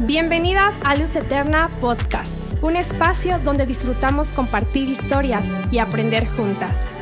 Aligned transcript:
Bienvenidas 0.00 0.74
a 0.84 0.96
Luz 0.96 1.14
Eterna 1.14 1.70
Podcast, 1.80 2.36
un 2.62 2.74
espacio 2.74 3.38
donde 3.38 3.64
disfrutamos 3.64 4.32
compartir 4.32 4.88
historias 4.88 5.44
y 5.70 5.78
aprender 5.78 6.26
juntas. 6.26 6.92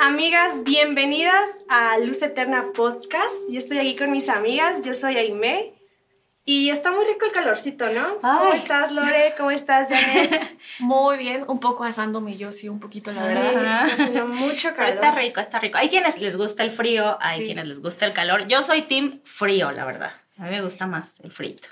Amigas, 0.00 0.64
bienvenidas 0.64 1.48
a 1.68 1.98
Luz 1.98 2.20
Eterna 2.20 2.72
Podcast. 2.74 3.48
Yo 3.48 3.58
estoy 3.58 3.78
aquí 3.78 3.94
con 3.94 4.10
mis 4.10 4.28
amigas, 4.28 4.84
yo 4.84 4.92
soy 4.92 5.16
Aime 5.16 5.72
y 6.44 6.70
está 6.70 6.90
muy 6.90 7.04
rico 7.04 7.24
el 7.24 7.32
calorcito, 7.32 7.88
¿no? 7.90 8.18
¿Cómo 8.20 8.52
estás, 8.52 8.90
Lore? 8.90 9.34
¿Cómo 9.38 9.52
estás, 9.52 9.88
Janet? 9.90 10.58
muy 10.80 11.18
bien, 11.18 11.44
un 11.46 11.60
poco 11.60 11.84
asándome 11.84 12.36
yo, 12.36 12.50
sí, 12.50 12.68
un 12.68 12.80
poquito, 12.80 13.12
la 13.12 13.26
verdad. 13.26 13.86
Está 13.86 14.02
haciendo 14.02 14.26
mucho 14.26 14.74
calor. 14.74 14.76
Pero 14.76 14.88
está 14.88 15.10
rico, 15.12 15.40
está 15.40 15.60
rico. 15.60 15.78
Hay 15.78 15.88
quienes 15.88 16.18
les 16.18 16.36
gusta 16.36 16.64
el 16.64 16.72
frío, 16.72 17.16
hay 17.20 17.44
quienes 17.44 17.66
les 17.66 17.80
gusta 17.80 18.06
el 18.06 18.12
calor. 18.12 18.46
Yo 18.48 18.62
soy 18.62 18.82
team 18.82 19.20
frío, 19.24 19.70
la 19.70 19.84
verdad. 19.84 20.12
A 20.38 20.44
mí 20.44 20.50
me 20.50 20.62
gusta 20.62 20.86
más 20.86 21.20
el 21.20 21.30
frito. 21.30 21.68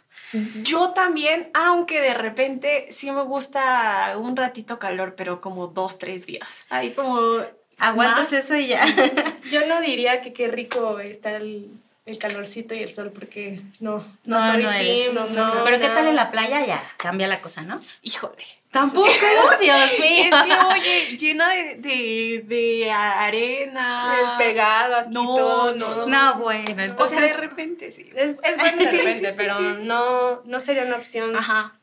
Yo 0.62 0.90
también, 0.90 1.50
aunque 1.54 2.00
de 2.00 2.14
repente 2.14 2.86
sí 2.90 3.10
me 3.10 3.22
gusta 3.22 4.14
un 4.16 4.36
ratito 4.36 4.78
calor, 4.78 5.14
pero 5.16 5.40
como 5.40 5.66
dos, 5.66 5.98
tres 5.98 6.26
días. 6.26 6.66
Ahí 6.70 6.92
como... 6.92 7.40
Aguantas 7.78 8.32
eso 8.34 8.54
y 8.56 8.66
ya. 8.66 8.84
Yo 9.50 9.66
no 9.66 9.80
diría 9.80 10.20
que 10.20 10.32
qué 10.34 10.48
rico 10.48 11.00
está 11.00 11.36
el 11.36 11.70
el 12.10 12.18
calorcito 12.18 12.74
y 12.74 12.82
el 12.82 12.92
sol 12.92 13.12
porque 13.12 13.62
no, 13.80 13.98
no, 14.24 14.38
no 14.38 14.52
soy 14.52 14.62
team, 14.62 15.14
no, 15.14 15.26
no, 15.26 15.64
Pero 15.64 15.80
¿qué 15.80 15.88
tal 15.88 16.06
en 16.06 16.16
la 16.16 16.30
playa? 16.30 16.64
Ya 16.66 16.82
cambia 16.96 17.28
la 17.28 17.40
cosa, 17.40 17.62
¿no? 17.62 17.80
Híjole. 18.02 18.44
Tampoco, 18.70 19.08
Dios 19.60 19.98
mío. 19.98 20.22
Es 20.24 20.30
que, 20.30 20.54
oye, 20.72 21.16
llena 21.16 21.48
de, 21.48 21.74
de, 21.76 22.44
de 22.46 22.92
arena. 22.92 24.36
Pegada 24.38 25.00
aquí 25.00 25.10
no, 25.10 25.36
todo. 25.36 25.74
No, 25.74 26.06
no, 26.06 26.34
bueno. 26.38 26.82
Entonces, 26.82 27.18
o 27.18 27.20
sea, 27.20 27.28
de 27.28 27.36
repente 27.36 27.90
sí. 27.90 28.10
Es, 28.14 28.32
es 28.42 28.56
bueno 28.56 28.84
de 28.84 28.88
repente, 28.96 29.34
pero 29.36 29.60
no, 29.60 30.42
no 30.44 30.60
sería 30.60 30.84
una 30.84 30.96
opción. 30.96 31.34
Ajá 31.34 31.79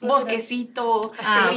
bosquecito, 0.00 1.12
ah, 1.18 1.50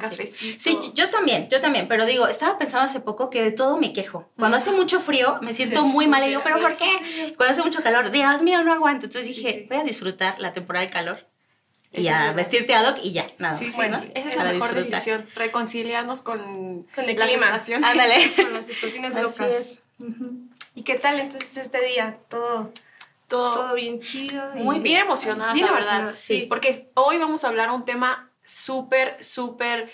cafecito. 0.00 0.60
Sí, 0.62 0.78
yo 0.94 1.10
también, 1.10 1.48
yo 1.48 1.60
también, 1.60 1.88
pero 1.88 2.06
digo, 2.06 2.26
estaba 2.26 2.58
pensando 2.58 2.84
hace 2.84 3.00
poco 3.00 3.30
que 3.30 3.42
de 3.42 3.50
todo 3.50 3.76
me 3.76 3.92
quejo. 3.92 4.28
Cuando 4.36 4.56
hace 4.56 4.70
mucho 4.72 5.00
frío 5.00 5.38
me 5.42 5.52
siento 5.52 5.84
muy 5.84 6.06
mal 6.06 6.24
y 6.24 6.28
digo, 6.28 6.40
¿pero 6.42 6.60
por 6.60 6.76
qué? 6.76 7.34
Cuando 7.36 7.52
hace 7.52 7.62
mucho 7.62 7.82
calor, 7.82 8.10
Dios 8.10 8.42
mío, 8.42 8.62
no 8.62 8.72
aguanto. 8.72 9.06
Entonces 9.06 9.34
dije, 9.34 9.66
voy 9.68 9.78
a 9.78 9.84
disfrutar 9.84 10.36
la 10.38 10.52
temporada 10.52 10.86
de 10.86 10.90
calor 10.90 11.26
y 11.92 12.08
a 12.08 12.32
vestirte 12.32 12.74
ad 12.74 12.90
hoc 12.90 12.98
y 13.02 13.12
ya, 13.12 13.30
nada. 13.38 13.54
Sí, 13.54 13.70
sí, 13.70 13.76
bueno, 13.76 14.02
esa 14.14 14.28
es 14.28 14.36
la 14.36 14.44
mejor 14.44 14.74
decisión, 14.74 15.26
reconciliarnos 15.34 16.22
con, 16.22 16.86
con 16.94 17.08
el 17.08 17.18
las 17.18 17.30
clima. 17.30 17.46
estaciones. 17.46 17.86
Ándale. 17.88 18.32
con 18.36 18.52
las 18.52 18.68
estaciones 18.68 19.14
locas. 19.14 19.78
¿Y 20.74 20.82
qué 20.82 20.94
tal 20.94 21.18
entonces 21.18 21.56
este 21.56 21.84
día? 21.84 22.18
Todo 22.28 22.72
todo, 23.28 23.74
bien 23.74 24.00
chido. 24.00 24.42
Muy 24.54 24.80
bien 24.80 25.02
emocionada, 25.02 25.54
la 25.54 25.72
verdad. 25.72 26.14
Sí. 26.14 26.46
Porque 26.48 26.90
hoy 26.94 27.18
vamos 27.18 27.44
a 27.44 27.48
hablar 27.48 27.70
un 27.70 27.84
tema 27.84 28.32
súper, 28.42 29.22
súper... 29.22 29.92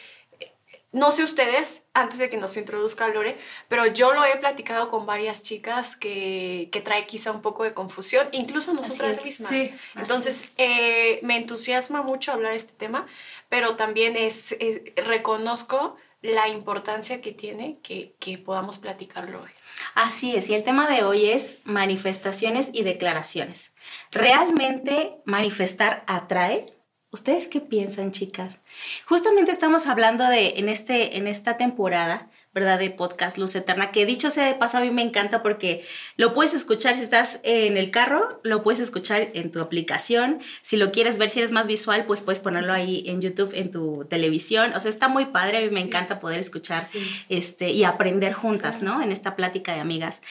No 0.92 1.10
sé 1.10 1.24
ustedes, 1.24 1.86
antes 1.92 2.20
de 2.20 2.30
que 2.30 2.36
nos 2.36 2.56
introduzca 2.56 3.08
Lore, 3.08 3.36
pero 3.66 3.84
yo 3.86 4.12
lo 4.12 4.24
he 4.24 4.36
platicado 4.36 4.90
con 4.92 5.06
varias 5.06 5.42
chicas 5.42 5.96
que, 5.96 6.68
que 6.70 6.80
trae 6.80 7.04
quizá 7.04 7.32
un 7.32 7.42
poco 7.42 7.64
de 7.64 7.74
confusión, 7.74 8.28
incluso 8.30 8.72
nosotras 8.72 9.24
mismas. 9.24 9.50
Sí. 9.50 9.74
Entonces, 9.96 10.52
eh, 10.56 11.18
me 11.24 11.36
entusiasma 11.36 12.02
mucho 12.02 12.30
hablar 12.30 12.52
este 12.52 12.74
tema, 12.74 13.08
pero 13.48 13.76
también 13.76 14.16
es, 14.16 14.56
reconozco 14.96 15.96
la 16.22 16.48
importancia 16.48 17.20
que 17.20 17.32
tiene 17.32 17.78
que, 17.82 18.16
que 18.18 18.38
podamos 18.38 18.78
platicarlo 18.78 19.42
hoy. 19.42 19.50
Así 19.94 20.34
es, 20.34 20.48
y 20.48 20.54
el 20.54 20.64
tema 20.64 20.88
de 20.88 21.04
hoy 21.04 21.26
es 21.26 21.58
manifestaciones 21.64 22.70
y 22.72 22.82
declaraciones. 22.82 23.74
¿Realmente 24.10 25.16
manifestar 25.24 26.04
atrae? 26.06 26.74
¿Ustedes 27.10 27.46
qué 27.46 27.60
piensan, 27.60 28.10
chicas? 28.10 28.60
Justamente 29.06 29.52
estamos 29.52 29.86
hablando 29.86 30.26
de, 30.26 30.54
en, 30.56 30.68
este, 30.68 31.16
en 31.16 31.28
esta 31.28 31.56
temporada, 31.56 32.30
¿verdad? 32.54 32.78
De 32.78 32.90
podcast 32.90 33.36
Luz 33.36 33.54
Eterna, 33.56 33.90
que 33.90 34.06
dicho 34.06 34.30
sea 34.30 34.46
de 34.46 34.54
paso, 34.54 34.78
a 34.78 34.80
mí 34.80 34.90
me 34.90 35.02
encanta 35.02 35.42
porque 35.42 35.84
lo 36.16 36.32
puedes 36.32 36.54
escuchar 36.54 36.94
si 36.94 37.02
estás 37.02 37.40
en 37.42 37.76
el 37.76 37.90
carro, 37.90 38.40
lo 38.44 38.62
puedes 38.62 38.80
escuchar 38.80 39.28
en 39.34 39.50
tu 39.50 39.60
aplicación. 39.60 40.40
Si 40.62 40.76
lo 40.76 40.92
quieres 40.92 41.18
ver, 41.18 41.30
si 41.30 41.40
eres 41.40 41.50
más 41.50 41.66
visual, 41.66 42.04
pues 42.06 42.22
puedes 42.22 42.40
ponerlo 42.40 42.72
ahí 42.72 43.04
en 43.06 43.20
YouTube, 43.20 43.52
en 43.54 43.70
tu 43.70 44.06
televisión. 44.08 44.72
O 44.74 44.80
sea, 44.80 44.90
está 44.90 45.08
muy 45.08 45.26
padre, 45.26 45.58
a 45.58 45.60
mí 45.62 45.70
me 45.70 45.80
encanta 45.80 46.20
poder 46.20 46.38
escuchar 46.38 46.86
este, 47.28 47.70
y 47.70 47.84
aprender 47.84 48.32
juntas, 48.32 48.82
¿no? 48.82 49.02
En 49.02 49.10
esta 49.10 49.34
plática 49.36 49.74
de 49.74 49.80
amigas. 49.80 50.22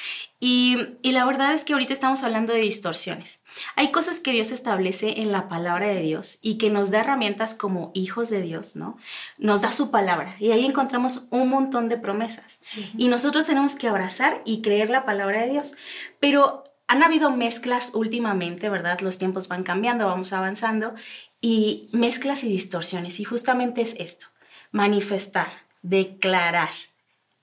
Y, 0.45 0.77
la 1.03 1.23
verdad 1.23 1.53
es 1.53 1.63
que 1.63 1.71
ahorita 1.71 1.93
estamos 1.93 2.21
hablando 2.21 2.51
de 2.51 2.59
distorsiones. 2.59 3.41
Hay 3.77 3.91
cosas 3.91 4.19
que 4.19 4.33
Dios 4.33 4.51
establece 4.51 5.21
en 5.21 5.31
la 5.31 5.47
palabra 5.47 5.87
de 5.87 6.01
Dios 6.01 6.39
y 6.41 6.57
que 6.57 6.69
nos 6.69 6.91
da 6.91 6.99
herramientas 6.99 7.55
como 7.55 7.91
hijos 7.93 8.29
de 8.29 8.41
Dios, 8.41 8.75
¿no? 8.75 8.97
Nos 9.37 9.61
da 9.61 9.71
su 9.71 9.89
palabra 9.89 10.35
y 10.39 10.51
ahí 10.51 10.65
encontramos 10.65 11.27
un 11.29 11.47
montón 11.47 11.87
de 11.87 11.97
promesas. 12.13 12.59
Y 12.97 13.07
nosotros 13.07 13.45
tenemos 13.45 13.75
que 13.75 13.87
abrazar 13.87 14.41
y 14.45 14.61
creer 14.61 14.89
la 14.89 15.05
palabra 15.05 15.41
de 15.41 15.49
Dios. 15.49 15.75
Pero 16.19 16.63
han 16.87 17.03
habido 17.03 17.31
mezclas 17.31 17.91
últimamente, 17.93 18.69
¿verdad? 18.69 18.99
Los 19.01 19.17
tiempos 19.17 19.47
van 19.47 19.63
cambiando, 19.63 20.05
vamos 20.05 20.31
avanzando 20.33 20.93
y 21.41 21.89
mezclas 21.91 22.43
y 22.43 22.49
distorsiones. 22.49 23.19
Y 23.19 23.23
justamente 23.23 23.81
es 23.81 23.95
esto, 23.97 24.27
manifestar, 24.71 25.47
declarar 25.81 26.69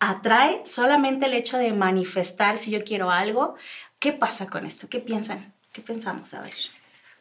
atrae 0.01 0.63
solamente 0.65 1.27
el 1.27 1.35
hecho 1.35 1.59
de 1.59 1.73
manifestar 1.73 2.57
si 2.57 2.71
yo 2.71 2.83
quiero 2.83 3.11
algo. 3.11 3.55
¿Qué 3.99 4.13
pasa 4.13 4.47
con 4.47 4.67
esto? 4.67 4.89
¿Qué 4.89 4.99
piensan? 4.99 5.53
¿Qué 5.73 5.83
pensamos? 5.83 6.33
A 6.35 6.41
ver. 6.41 6.55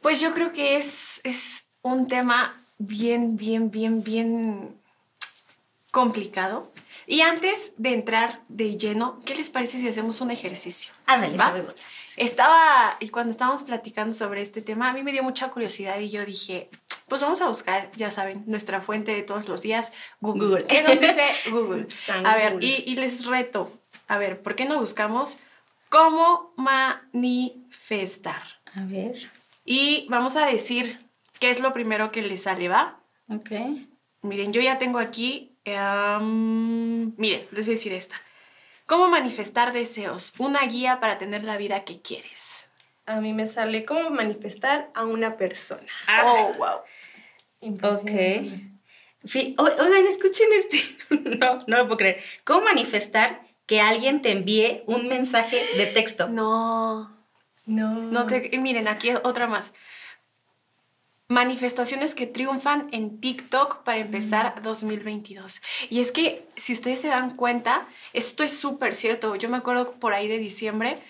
Pues 0.01 0.21
yo 0.21 0.33
creo 0.33 0.53
que 0.53 0.77
es, 0.77 1.19
es 1.25 1.65
un 1.81 2.07
tema 2.07 2.57
bien, 2.77 3.35
bien, 3.35 3.69
bien, 3.69 4.01
bien 4.01 4.78
complicado. 5.91 6.71
Y 7.07 7.21
antes 7.21 7.73
de 7.77 7.93
entrar 7.93 8.41
de 8.47 8.77
lleno, 8.77 9.19
¿qué 9.25 9.35
les 9.35 9.49
parece 9.49 9.77
si 9.77 9.87
hacemos 9.87 10.21
un 10.21 10.31
ejercicio? 10.31 10.93
Ándale, 11.05 11.37
me 11.37 11.61
gusta. 11.61 11.81
Estaba, 12.17 12.97
y 12.99 13.09
cuando 13.09 13.31
estábamos 13.31 13.63
platicando 13.63 14.13
sobre 14.13 14.41
este 14.41 14.61
tema, 14.61 14.89
a 14.89 14.93
mí 14.93 15.03
me 15.03 15.11
dio 15.11 15.23
mucha 15.23 15.49
curiosidad 15.49 15.99
y 15.99 16.09
yo 16.09 16.25
dije, 16.25 16.69
pues 17.07 17.21
vamos 17.21 17.41
a 17.41 17.47
buscar, 17.47 17.89
ya 17.95 18.11
saben, 18.11 18.43
nuestra 18.45 18.81
fuente 18.81 19.13
de 19.13 19.23
todos 19.23 19.47
los 19.47 19.61
días, 19.61 19.91
Google. 20.21 20.65
¿Qué 20.65 20.83
nos 20.83 20.99
dice 20.99 21.23
Google? 21.51 21.87
A 22.23 22.35
ver, 22.35 22.57
y, 22.61 22.95
les 22.95 23.25
reto, 23.25 23.71
a 24.07 24.17
ver, 24.17 24.41
¿por 24.41 24.55
qué 24.55 24.65
no 24.65 24.79
buscamos 24.79 25.39
cómo 25.89 26.53
manifestar? 26.55 28.43
A 28.75 28.83
ver. 28.83 29.31
Y 29.65 30.05
vamos 30.09 30.35
a 30.35 30.45
decir 30.45 30.99
qué 31.39 31.49
es 31.49 31.59
lo 31.59 31.73
primero 31.73 32.11
que 32.11 32.21
les 32.21 32.43
sale, 32.43 32.69
¿va? 32.69 32.99
Ok. 33.29 33.51
Miren, 34.21 34.51
yo 34.53 34.61
ya 34.61 34.77
tengo 34.77 34.99
aquí, 34.99 35.48
miren, 35.65 37.47
les 37.51 37.65
voy 37.65 37.73
a 37.73 37.77
decir 37.77 37.93
esta. 37.93 38.15
¿Cómo 38.85 39.07
manifestar 39.07 39.71
deseos? 39.73 40.33
Una 40.39 40.61
guía 40.65 40.99
para 40.99 41.17
tener 41.17 41.43
la 41.43 41.57
vida 41.57 41.83
que 41.83 42.01
quieres 42.01 42.69
a 43.09 43.21
mí 43.21 43.33
me 43.33 43.47
sale 43.47 43.85
cómo 43.85 44.11
manifestar 44.11 44.91
a 44.93 45.03
una 45.03 45.35
persona. 45.35 45.91
Oh, 46.23 46.51
wow. 46.57 47.79
Ok. 47.81 48.11
Oigan, 49.57 50.07
escuchen 50.07 50.47
este. 50.55 50.77
no, 51.39 51.57
no 51.65 51.77
lo 51.77 51.85
puedo 51.87 51.97
creer. 51.97 52.21
¿Cómo 52.43 52.65
manifestar 52.65 53.41
que 53.65 53.81
alguien 53.81 54.21
te 54.21 54.31
envíe 54.31 54.83
un 54.85 55.07
mensaje 55.07 55.59
de 55.75 55.87
texto? 55.87 56.29
No. 56.29 57.17
No. 57.65 57.95
No 57.95 58.27
te, 58.27 58.55
miren, 58.59 58.87
aquí 58.87 59.09
otra 59.23 59.47
más. 59.47 59.73
Manifestaciones 61.29 62.15
que 62.15 62.27
triunfan 62.27 62.89
en 62.91 63.21
TikTok 63.21 63.83
para 63.83 63.99
empezar 63.99 64.61
2022. 64.61 65.61
Mm. 65.61 65.93
Y 65.93 65.99
es 66.01 66.11
que, 66.11 66.47
si 66.57 66.73
ustedes 66.73 66.99
se 66.99 67.07
dan 67.07 67.35
cuenta, 67.37 67.87
esto 68.11 68.43
es 68.43 68.57
súper 68.59 68.95
cierto. 68.95 69.35
Yo 69.35 69.47
me 69.47 69.57
acuerdo 69.57 69.93
por 69.93 70.13
ahí 70.13 70.27
de 70.27 70.39
diciembre 70.39 71.01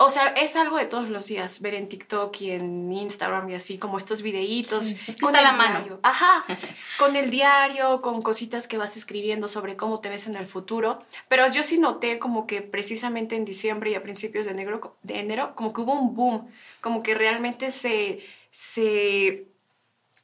o 0.00 0.10
sea, 0.10 0.28
es 0.28 0.54
algo 0.54 0.78
de 0.78 0.86
todos 0.86 1.08
los 1.08 1.26
días 1.26 1.60
ver 1.60 1.74
en 1.74 1.88
TikTok 1.88 2.40
y 2.40 2.52
en 2.52 2.92
Instagram 2.92 3.50
y 3.50 3.54
así, 3.56 3.78
como 3.78 3.98
estos 3.98 4.22
videitos. 4.22 4.86
es 4.86 5.16
que 5.16 5.20
con 5.20 5.34
está 5.34 5.50
la 5.50 5.56
mano. 5.56 5.98
Ajá, 6.04 6.44
con 7.00 7.16
el 7.16 7.30
diario, 7.30 8.00
con 8.00 8.22
cositas 8.22 8.68
que 8.68 8.78
vas 8.78 8.96
escribiendo 8.96 9.48
sobre 9.48 9.76
cómo 9.76 9.98
te 9.98 10.08
ves 10.08 10.28
en 10.28 10.36
el 10.36 10.46
futuro. 10.46 11.00
Pero 11.28 11.50
yo 11.50 11.64
sí 11.64 11.78
noté 11.78 12.20
como 12.20 12.46
que 12.46 12.62
precisamente 12.62 13.34
en 13.34 13.44
diciembre 13.44 13.90
y 13.90 13.96
a 13.96 14.02
principios 14.04 14.46
de 14.46 14.52
enero, 14.52 14.96
de 15.02 15.18
enero 15.18 15.56
como 15.56 15.72
que 15.72 15.80
hubo 15.80 15.94
un 15.94 16.14
boom, 16.14 16.48
como 16.80 17.02
que 17.02 17.14
realmente 17.16 17.72
se... 17.72 18.20
se 18.52 19.46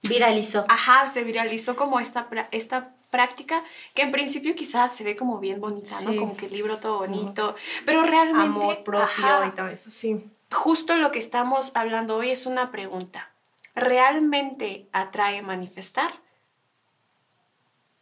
viralizó. 0.09 0.65
Ajá, 0.69 1.09
se 1.09 1.25
viralizó 1.25 1.77
como 1.77 2.01
esta, 2.01 2.29
esta 2.51 2.95
práctica 3.11 3.63
que 3.95 4.03
en 4.03 4.11
principio 4.11 4.55
quizás 4.55 4.95
se 4.95 5.05
ve 5.05 5.15
como 5.15 5.39
bien 5.39 5.61
bonita, 5.61 6.01
¿no? 6.03 6.17
Como 6.17 6.37
que 6.37 6.47
el 6.47 6.53
libro 6.53 6.79
todo 6.79 6.99
bonito, 6.99 7.55
pero 7.87 8.03
realmente... 8.03 8.45
Amor 8.45 8.83
propio 8.83 9.47
y 9.47 9.51
todo 9.53 9.69
eso, 9.69 9.91
sí. 9.91 10.29
Justo 10.51 10.97
lo 10.97 11.11
que 11.11 11.19
estamos 11.19 11.73
hablando 11.75 12.17
hoy 12.17 12.31
es 12.31 12.47
una 12.47 12.71
pregunta. 12.71 13.31
¿Realmente 13.75 14.89
atrae 14.93 15.43
manifestar? 15.43 16.13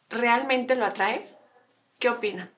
¿Realmente 0.09 0.75
lo 0.75 0.85
atrae? 0.85 1.29
¿Qué 1.99 2.11
opinan? 2.11 2.51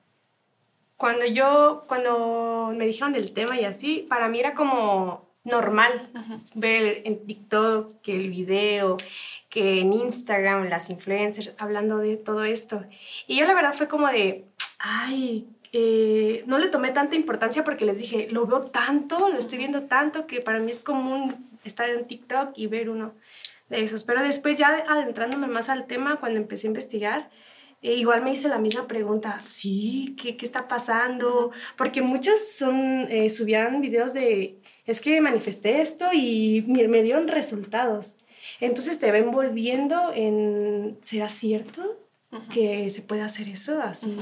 Cuando 0.97 1.25
yo, 1.25 1.83
cuando 1.87 2.71
me 2.75 2.85
dijeron 2.85 3.11
del 3.11 3.33
tema 3.33 3.59
y 3.59 3.65
así, 3.65 4.05
para 4.07 4.29
mí 4.29 4.39
era 4.39 4.53
como 4.53 5.24
normal 5.45 6.09
ver 6.53 7.03
en 7.05 7.25
TikTok 7.25 8.01
que 8.01 8.15
el 8.15 8.29
video, 8.29 8.97
que 9.49 9.79
en 9.79 9.93
Instagram 9.93 10.67
las 10.67 10.89
influencers 10.89 11.53
hablando 11.59 11.99
de 11.99 12.17
todo 12.17 12.43
esto. 12.43 12.83
Y 13.27 13.37
yo 13.37 13.45
la 13.45 13.53
verdad 13.53 13.73
fue 13.73 13.87
como 13.87 14.07
de, 14.07 14.45
ay, 14.79 15.47
eh, 15.71 16.43
no 16.47 16.57
le 16.57 16.67
tomé 16.67 16.91
tanta 16.91 17.15
importancia 17.15 17.63
porque 17.63 17.85
les 17.85 17.99
dije, 17.99 18.27
lo 18.31 18.45
veo 18.47 18.61
tanto, 18.61 19.29
lo 19.29 19.37
estoy 19.37 19.59
viendo 19.59 19.83
tanto 19.83 20.27
que 20.27 20.41
para 20.41 20.59
mí 20.59 20.71
es 20.71 20.83
común 20.83 21.45
estar 21.63 21.89
en 21.89 22.05
TikTok 22.05 22.53
y 22.55 22.67
ver 22.67 22.89
uno 22.89 23.13
de 23.69 23.83
esos. 23.83 24.03
Pero 24.03 24.23
después 24.23 24.57
ya 24.57 24.83
adentrándome 24.87 25.47
más 25.47 25.69
al 25.69 25.85
tema, 25.85 26.17
cuando 26.17 26.39
empecé 26.39 26.67
a 26.67 26.69
investigar, 26.69 27.29
eh, 27.81 27.93
igual 27.93 28.23
me 28.23 28.31
hice 28.31 28.47
la 28.49 28.57
misma 28.57 28.87
pregunta, 28.87 29.41
sí, 29.41 30.15
¿qué, 30.19 30.37
qué 30.37 30.45
está 30.45 30.67
pasando? 30.67 31.51
Porque 31.77 32.01
muchos 32.01 32.47
son, 32.47 33.07
eh, 33.09 33.29
subían 33.29 33.79
videos 33.81 34.13
de, 34.13 34.59
es 34.85 35.01
que 35.01 35.19
manifesté 35.21 35.81
esto 35.81 36.05
y 36.13 36.63
me, 36.67 37.01
dieron 37.01 37.27
resultados. 37.27 38.15
Entonces 38.59 38.99
te 38.99 39.11
va 39.11 39.17
envolviendo 39.17 40.11
en, 40.13 40.97
¿será 41.01 41.29
cierto 41.29 41.97
que 42.53 42.91
se 42.91 43.01
puede 43.01 43.21
hacer 43.21 43.49
eso 43.49 43.81
así? 43.81 44.15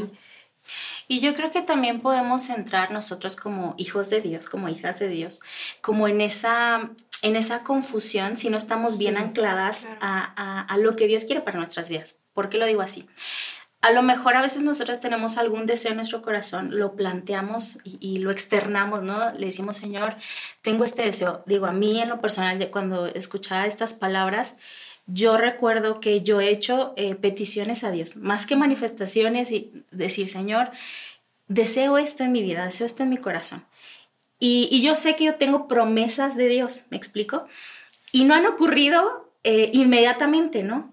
Y 1.08 1.20
yo 1.20 1.34
creo 1.34 1.52
que 1.52 1.62
también 1.62 2.00
podemos 2.00 2.50
entrar 2.50 2.92
nosotros 2.92 3.36
como 3.36 3.76
hijos 3.78 4.10
de 4.10 4.22
Dios, 4.22 4.48
como 4.48 4.70
hijas 4.70 5.00
de 5.00 5.10
Dios, 5.10 5.42
como 5.82 6.08
en 6.08 6.22
esa, 6.22 6.92
en 7.22 7.36
esa 7.36 7.64
confusión 7.64 8.38
si 8.38 8.50
no 8.50 8.58
estamos 8.58 8.98
bien 8.98 9.18
ancladas 9.18 9.88
a, 10.00 10.62
a, 10.62 10.78
lo 10.78 10.96
que 10.96 11.08
Dios 11.08 11.26
quiere 11.26 11.42
para 11.42 11.58
nuestras 11.58 11.90
vidas. 11.90 12.16
¿Por 12.34 12.50
qué 12.50 12.58
lo 12.58 12.66
digo 12.66 12.82
así? 12.82 13.08
A 13.84 13.92
lo 13.92 14.02
mejor 14.02 14.38
a 14.38 14.42
veces 14.42 14.64
nosotros 14.64 15.02
tenemos 15.02 15.38
algún 15.38 15.66
deseo 15.66 15.92
en 15.92 15.98
nuestro 15.98 16.22
corazón, 16.22 16.80
lo 16.80 16.96
planteamos 16.96 17.80
y, 17.84 18.20
lo 18.20 18.32
externamos, 18.32 19.04
¿no? 19.04 19.34
Le 19.34 19.48
decimos, 19.48 19.76
Señor, 19.76 20.16
tengo 20.62 20.86
este 20.86 21.02
deseo. 21.02 21.44
Digo, 21.48 21.66
a 21.66 21.74
mí 21.74 22.02
en 22.02 22.08
lo 22.08 22.22
personal, 22.22 22.70
cuando 22.72 23.08
escuchaba 23.08 23.66
estas 23.66 23.94
palabras, 23.94 24.56
yo 25.06 25.36
recuerdo 25.36 26.00
que 26.00 26.22
yo 26.22 26.40
he 26.40 26.50
hecho 26.50 26.94
eh, 26.96 27.16
peticiones 27.16 27.84
a 27.84 27.92
Dios, 27.92 28.16
más 28.16 28.46
que 28.46 28.56
manifestaciones 28.56 29.52
y 29.52 29.84
decir, 29.92 30.30
Señor, 30.30 30.72
deseo 31.50 31.98
esto 31.98 32.24
en 32.24 32.32
mi 32.32 32.42
vida, 32.42 32.66
deseo 32.66 32.88
esto 32.88 33.04
en 33.04 33.10
mi 33.10 33.18
corazón. 33.18 33.66
Y, 34.40 34.70
y 34.72 34.82
yo 34.82 34.96
sé 34.96 35.18
que 35.18 35.26
yo 35.26 35.36
tengo 35.36 35.68
promesas 35.68 36.38
de 36.38 36.48
Dios, 36.48 36.86
¿me 36.90 36.96
explico? 36.96 37.48
Y 38.14 38.24
no 38.24 38.34
han 38.34 38.46
ocurrido 38.46 39.30
eh, 39.44 39.72
inmediatamente, 39.74 40.64
¿no? 40.64 40.93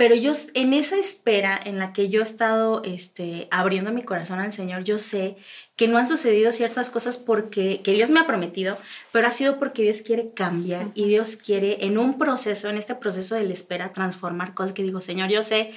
Pero 0.00 0.14
yo 0.14 0.32
en 0.54 0.72
esa 0.72 0.96
espera 0.96 1.60
en 1.62 1.78
la 1.78 1.92
que 1.92 2.08
yo 2.08 2.22
he 2.22 2.24
estado 2.24 2.80
este, 2.86 3.48
abriendo 3.50 3.92
mi 3.92 4.02
corazón 4.02 4.40
al 4.40 4.50
Señor, 4.50 4.82
yo 4.82 4.98
sé 4.98 5.36
que 5.76 5.88
no 5.88 5.98
han 5.98 6.08
sucedido 6.08 6.52
ciertas 6.52 6.88
cosas 6.88 7.18
porque 7.18 7.82
que 7.82 7.92
Dios 7.92 8.08
me 8.08 8.18
ha 8.18 8.26
prometido, 8.26 8.78
pero 9.12 9.28
ha 9.28 9.30
sido 9.30 9.58
porque 9.58 9.82
Dios 9.82 10.00
quiere 10.00 10.32
cambiar 10.32 10.86
y 10.94 11.04
Dios 11.04 11.36
quiere 11.36 11.84
en 11.84 11.98
un 11.98 12.16
proceso, 12.16 12.70
en 12.70 12.78
este 12.78 12.94
proceso 12.94 13.34
de 13.34 13.44
la 13.44 13.52
espera, 13.52 13.92
transformar 13.92 14.54
cosas 14.54 14.72
que 14.72 14.82
digo, 14.82 15.02
Señor, 15.02 15.28
yo 15.28 15.42
sé 15.42 15.70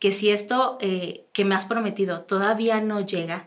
que 0.00 0.10
si 0.10 0.30
esto 0.30 0.78
eh, 0.80 1.26
que 1.32 1.44
me 1.44 1.54
has 1.54 1.66
prometido 1.66 2.22
todavía 2.22 2.80
no 2.80 3.06
llega, 3.06 3.46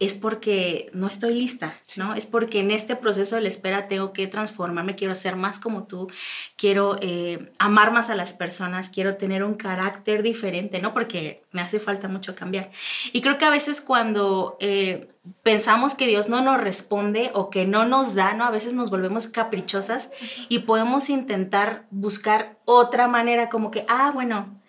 es 0.00 0.14
porque 0.14 0.90
no 0.92 1.06
estoy 1.06 1.34
lista, 1.34 1.72
¿no? 1.96 2.14
Es 2.14 2.26
porque 2.26 2.58
en 2.58 2.72
este 2.72 2.96
proceso 2.96 3.36
de 3.36 3.42
la 3.42 3.48
espera 3.48 3.86
tengo 3.86 4.12
que 4.12 4.26
transformarme, 4.26 4.96
quiero 4.96 5.14
ser 5.14 5.36
más 5.36 5.60
como 5.60 5.84
tú, 5.84 6.08
quiero 6.56 6.96
eh, 7.00 7.52
amar 7.60 7.92
más 7.92 8.10
a 8.10 8.16
las 8.16 8.34
personas, 8.34 8.90
quiero 8.90 9.16
tener 9.16 9.44
un 9.44 9.54
carácter 9.54 10.24
diferente, 10.24 10.80
¿no? 10.80 10.92
Porque 10.92 11.44
me 11.52 11.62
hace 11.62 11.78
falta 11.78 12.08
mucho 12.08 12.34
cambiar. 12.34 12.70
Y 13.12 13.20
creo 13.20 13.38
que 13.38 13.44
a 13.44 13.50
veces 13.50 13.80
cuando 13.80 14.56
eh, 14.58 15.08
pensamos 15.44 15.94
que 15.94 16.08
Dios 16.08 16.28
no 16.28 16.42
nos 16.42 16.60
responde 16.60 17.30
o 17.32 17.48
que 17.48 17.64
no 17.64 17.84
nos 17.84 18.16
da, 18.16 18.34
¿no? 18.34 18.44
A 18.44 18.50
veces 18.50 18.74
nos 18.74 18.90
volvemos 18.90 19.28
caprichosas 19.28 20.10
y 20.48 20.60
podemos 20.60 21.08
intentar 21.08 21.86
buscar 21.90 22.58
otra 22.64 23.06
manera, 23.06 23.48
como 23.48 23.70
que, 23.70 23.84
ah, 23.88 24.10
bueno, 24.12 24.60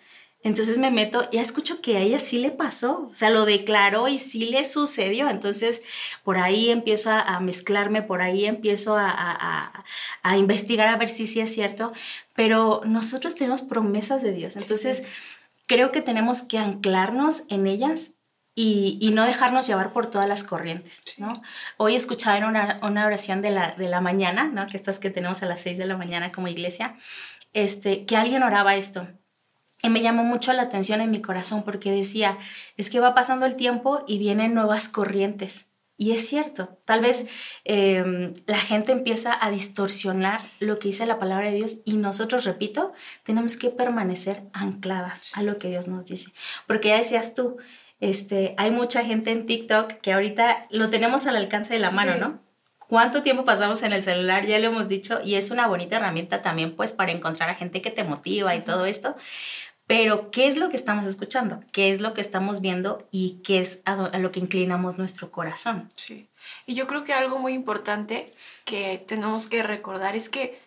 entonces 0.46 0.78
me 0.78 0.92
meto, 0.92 1.28
ya 1.32 1.42
escucho 1.42 1.80
que 1.80 1.96
a 1.96 2.00
ella 2.00 2.20
sí 2.20 2.38
le 2.38 2.52
pasó, 2.52 3.08
o 3.10 3.16
sea, 3.16 3.30
lo 3.30 3.44
declaró 3.44 4.06
y 4.06 4.20
sí 4.20 4.46
le 4.46 4.64
sucedió. 4.64 5.28
Entonces, 5.28 5.82
por 6.22 6.38
ahí 6.38 6.70
empiezo 6.70 7.10
a, 7.10 7.40
mezclarme, 7.40 8.00
por 8.00 8.22
ahí 8.22 8.44
empiezo 8.46 8.96
a, 8.96 9.84
investigar 10.36 10.86
a 10.86 10.96
ver 10.98 11.08
si 11.08 11.26
sí 11.26 11.40
es 11.40 11.52
cierto. 11.52 11.92
Pero 12.32 12.82
nosotros 12.84 13.34
tenemos 13.34 13.62
promesas 13.62 14.22
de 14.22 14.30
Dios. 14.30 14.56
Entonces, 14.56 15.02
creo 15.66 15.90
que 15.90 16.00
tenemos 16.00 16.42
que 16.42 16.58
anclarnos 16.58 17.42
en 17.48 17.66
ellas 17.66 18.12
y, 18.54 19.10
no 19.14 19.24
dejarnos 19.24 19.66
llevar 19.66 19.92
por 19.92 20.12
todas 20.12 20.28
las 20.28 20.44
corrientes, 20.44 21.02
¿no? 21.18 21.32
Hoy 21.76 21.96
escuchaba 21.96 22.38
en 22.38 22.44
una, 22.44 23.04
oración 23.04 23.42
de 23.42 23.50
la, 23.50 23.72
de 23.72 23.88
la 23.88 24.00
mañana, 24.00 24.44
¿no? 24.44 24.68
Que 24.68 24.76
estas 24.76 25.00
que 25.00 25.10
tenemos 25.10 25.42
a 25.42 25.46
las 25.46 25.60
seis 25.60 25.76
de 25.76 25.86
la 25.86 25.96
mañana 25.96 26.30
como 26.30 26.46
iglesia, 26.46 26.96
este, 27.52 28.06
que 28.06 28.16
alguien 28.16 28.44
oraba 28.44 28.76
esto 28.76 29.08
y 29.82 29.90
me 29.90 30.02
llamó 30.02 30.24
mucho 30.24 30.52
la 30.52 30.62
atención 30.62 31.00
en 31.00 31.10
mi 31.10 31.20
corazón 31.20 31.62
porque 31.62 31.92
decía, 31.92 32.38
es 32.76 32.90
que 32.90 33.00
va 33.00 33.14
pasando 33.14 33.46
el 33.46 33.56
tiempo 33.56 34.04
y 34.06 34.18
vienen 34.18 34.54
nuevas 34.54 34.88
corrientes. 34.88 35.70
Y 35.98 36.12
es 36.12 36.28
cierto, 36.28 36.78
tal 36.84 37.00
vez 37.00 37.26
em, 37.64 38.34
la 38.46 38.58
gente 38.58 38.92
empieza 38.92 39.36
a 39.40 39.50
distorsionar 39.50 40.42
lo 40.60 40.78
que 40.78 40.88
dice 40.88 41.06
la 41.06 41.18
palabra 41.18 41.50
de 41.50 41.56
Dios 41.56 41.78
y 41.86 41.96
nosotros, 41.96 42.44
repito, 42.44 42.92
tenemos 43.22 43.56
que 43.56 43.70
permanecer 43.70 44.42
ancladas 44.52 45.32
a 45.34 45.42
lo 45.42 45.58
que 45.58 45.68
Dios 45.68 45.88
nos 45.88 46.04
dice. 46.04 46.32
Porque 46.66 46.88
ya 46.88 46.98
decías 46.98 47.32
tú, 47.32 47.56
este, 47.98 48.54
hay 48.58 48.70
mucha 48.72 49.04
gente 49.04 49.30
en 49.30 49.46
TikTok 49.46 49.92
que 50.02 50.12
ahorita 50.12 50.64
lo 50.70 50.90
tenemos 50.90 51.26
al 51.26 51.36
alcance 51.36 51.72
de 51.72 51.80
la 51.80 51.90
mano, 51.90 52.16
¿no? 52.18 52.46
¿Cuánto 52.88 53.22
tiempo 53.22 53.44
pasamos 53.44 53.82
en 53.82 53.92
el 53.92 54.02
celular? 54.02 54.46
Ya 54.46 54.60
lo 54.60 54.66
hemos 54.66 54.86
dicho 54.86 55.20
y 55.24 55.34
es 55.34 55.50
una 55.50 55.66
bonita 55.66 55.96
herramienta 55.96 56.42
también 56.42 56.76
pues 56.76 56.92
para 56.92 57.10
encontrar 57.10 57.48
a 57.50 57.54
gente 57.54 57.82
que 57.82 57.90
te 57.90 58.04
motiva 58.04 58.54
y 58.54 58.62
todo 58.62 58.86
esto. 58.86 59.16
Pero, 59.86 60.32
¿qué 60.32 60.48
es 60.48 60.56
lo 60.56 60.68
que 60.68 60.76
estamos 60.76 61.06
escuchando? 61.06 61.62
¿Qué 61.70 61.90
es 61.90 62.00
lo 62.00 62.12
que 62.12 62.20
estamos 62.20 62.60
viendo 62.60 62.98
y 63.12 63.40
qué 63.44 63.60
es 63.60 63.80
a, 63.84 64.18
lo 64.18 64.32
que 64.32 64.40
inclinamos 64.40 64.98
nuestro 64.98 65.30
corazón? 65.30 65.88
Sí. 65.94 66.26
Y 66.66 66.74
yo 66.74 66.88
creo 66.88 67.04
que 67.04 67.12
algo 67.12 67.38
muy 67.38 67.52
importante 67.52 68.32
que 68.64 69.02
tenemos 69.06 69.46
que 69.46 69.62
recordar 69.62 70.16
es 70.16 70.28
que 70.28 70.60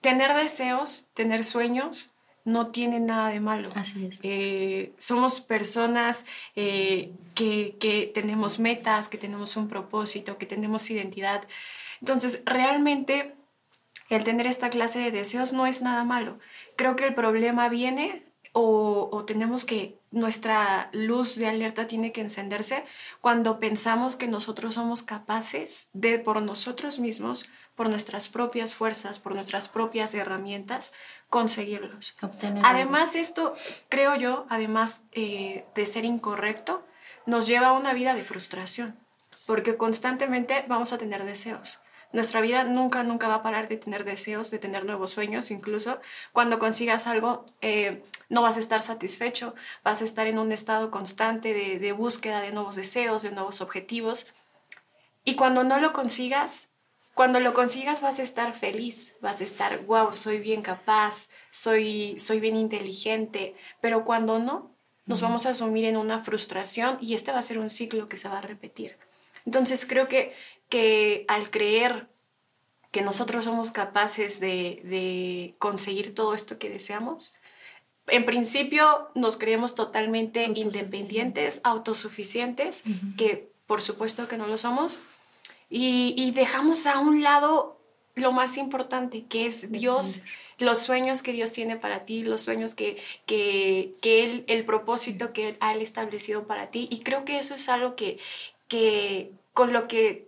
tener 0.00 0.34
deseos, 0.34 1.06
tener 1.14 1.44
sueños, 1.44 2.12
no 2.44 2.68
tiene 2.68 2.98
nada 2.98 3.28
de 3.28 3.40
malo. 3.40 3.68
Así 3.74 4.06
es. 4.06 4.18
Eh, 4.22 4.92
somos 4.96 5.40
personas 5.40 6.26
eh, 6.56 7.12
que, 7.34 7.76
que 7.78 8.10
tenemos 8.12 8.58
metas, 8.58 9.08
que 9.08 9.18
tenemos 9.18 9.56
un 9.56 9.68
propósito, 9.68 10.38
que 10.38 10.46
tenemos 10.46 10.90
identidad. 10.90 11.46
Entonces, 12.00 12.42
realmente 12.44 13.37
el 14.08 14.24
tener 14.24 14.46
esta 14.46 14.70
clase 14.70 14.98
de 14.98 15.10
deseos 15.10 15.52
no 15.52 15.66
es 15.66 15.82
nada 15.82 16.04
malo. 16.04 16.38
Creo 16.76 16.96
que 16.96 17.04
el 17.04 17.14
problema 17.14 17.68
viene 17.68 18.24
o, 18.52 19.24
tenemos 19.26 19.64
que, 19.64 19.98
nuestra 20.10 20.88
luz 20.92 21.36
de 21.36 21.46
alerta 21.46 21.86
tiene 21.86 22.12
que 22.12 22.22
encenderse 22.22 22.82
cuando 23.20 23.60
pensamos 23.60 24.16
que 24.16 24.26
nosotros 24.26 24.74
somos 24.74 25.02
capaces 25.02 25.90
de 25.92 26.18
por 26.18 26.40
nosotros 26.40 26.98
mismos, 26.98 27.44
por 27.74 27.90
nuestras 27.90 28.30
propias 28.30 28.72
fuerzas, 28.72 29.18
por 29.18 29.34
nuestras 29.34 29.68
propias 29.68 30.14
herramientas, 30.14 30.92
conseguirlos. 31.28 32.16
además, 32.64 33.16
esto, 33.16 33.52
creo 33.90 34.16
yo, 34.16 34.46
además 34.48 35.04
eh, 35.12 35.66
de 35.74 35.84
ser 35.84 36.06
incorrecto, 36.06 36.86
nos 37.26 37.46
lleva 37.46 37.68
a 37.68 37.72
una 37.72 37.92
vida 37.92 38.14
de 38.14 38.24
frustración, 38.24 38.98
porque 39.46 39.76
constantemente 39.76 40.64
vamos 40.68 40.94
a 40.94 40.98
tener 40.98 41.24
deseos 41.24 41.80
nuestra 42.12 42.40
vida 42.40 42.64
nunca, 42.64 43.02
nunca 43.02 43.28
va 43.28 43.36
a 43.36 43.42
parar 43.42 43.68
de 43.68 43.76
tener 43.76 44.04
deseos, 44.04 44.50
de 44.50 44.58
tener 44.58 44.84
nuevos 44.84 45.10
sueños. 45.10 45.50
Incluso 45.50 46.00
cuando 46.32 46.58
consigas 46.58 47.06
algo, 47.06 47.44
eh, 47.60 48.02
no 48.28 48.42
vas 48.42 48.56
a 48.56 48.60
estar 48.60 48.82
satisfecho, 48.82 49.54
vas 49.84 50.00
a 50.00 50.04
estar 50.04 50.26
en 50.26 50.38
un 50.38 50.52
estado 50.52 50.90
constante 50.90 51.52
de, 51.52 51.78
de 51.78 51.92
búsqueda 51.92 52.40
de 52.40 52.52
nuevos 52.52 52.76
deseos, 52.76 53.22
de 53.22 53.30
nuevos 53.30 53.60
objetivos. 53.60 54.26
Y 55.24 55.34
cuando 55.34 55.64
no 55.64 55.78
lo 55.78 55.92
consigas, 55.92 56.70
cuando 57.18 57.40
lo 57.40 57.52
consigas 57.52 58.00
vas 58.00 58.20
a 58.20 58.22
estar 58.22 58.54
feliz, 58.54 59.16
vas 59.20 59.40
a 59.40 59.44
estar, 59.44 59.84
wow, 59.86 60.12
soy 60.12 60.38
bien 60.38 60.62
capaz, 60.62 61.30
soy, 61.50 62.18
soy 62.18 62.38
bien 62.38 62.54
inteligente, 62.54 63.56
pero 63.80 64.04
cuando 64.04 64.38
no, 64.38 64.70
nos 65.04 65.20
vamos 65.20 65.44
a 65.44 65.50
asumir 65.50 65.84
en 65.86 65.96
una 65.96 66.20
frustración 66.20 66.96
y 67.00 67.14
este 67.14 67.32
va 67.32 67.40
a 67.40 67.42
ser 67.42 67.58
un 67.58 67.70
ciclo 67.70 68.08
que 68.08 68.18
se 68.18 68.28
va 68.28 68.38
a 68.38 68.42
repetir. 68.42 68.96
Entonces 69.46 69.84
creo 69.84 70.06
que 70.06 70.32
que 70.68 71.24
al 71.28 71.50
creer 71.50 72.08
que 72.90 73.02
nosotros 73.02 73.44
somos 73.44 73.70
capaces 73.70 74.40
de, 74.40 75.54
conseguir 75.58 76.14
todo 76.14 76.34
esto 76.34 76.58
que 76.58 76.70
deseamos, 76.70 77.34
en 78.06 78.24
principio 78.24 79.10
nos 79.14 79.36
creemos 79.36 79.74
totalmente 79.74 80.44
independientes, 80.44 81.60
autosuficientes, 81.64 82.82
que 83.16 83.50
por 83.66 83.82
supuesto 83.82 84.28
que 84.28 84.38
no 84.38 84.46
lo 84.46 84.56
somos, 84.56 85.00
y, 85.70 86.30
dejamos 86.30 86.86
a 86.86 86.98
un 86.98 87.22
lado 87.22 87.78
lo 88.14 88.32
más 88.32 88.56
importante, 88.56 89.24
que 89.28 89.46
es 89.46 89.70
Dios, 89.70 90.22
los 90.58 90.78
sueños 90.78 91.22
que 91.22 91.32
Dios 91.32 91.52
tiene 91.52 91.76
para 91.76 92.04
ti, 92.04 92.24
los 92.24 92.40
sueños 92.40 92.74
que, 92.74 92.96
que, 93.26 93.94
él, 94.02 94.44
el 94.48 94.64
propósito 94.64 95.32
que 95.32 95.50
Él 95.50 95.56
ha 95.60 95.72
establecido 95.74 96.46
para 96.46 96.70
ti. 96.70 96.88
Y 96.90 97.00
creo 97.00 97.24
que 97.24 97.38
eso 97.38 97.54
es 97.54 97.68
algo 97.68 97.94
que, 97.94 98.18
que 98.66 99.30
con 99.52 99.72
lo 99.72 99.86
que 99.86 100.27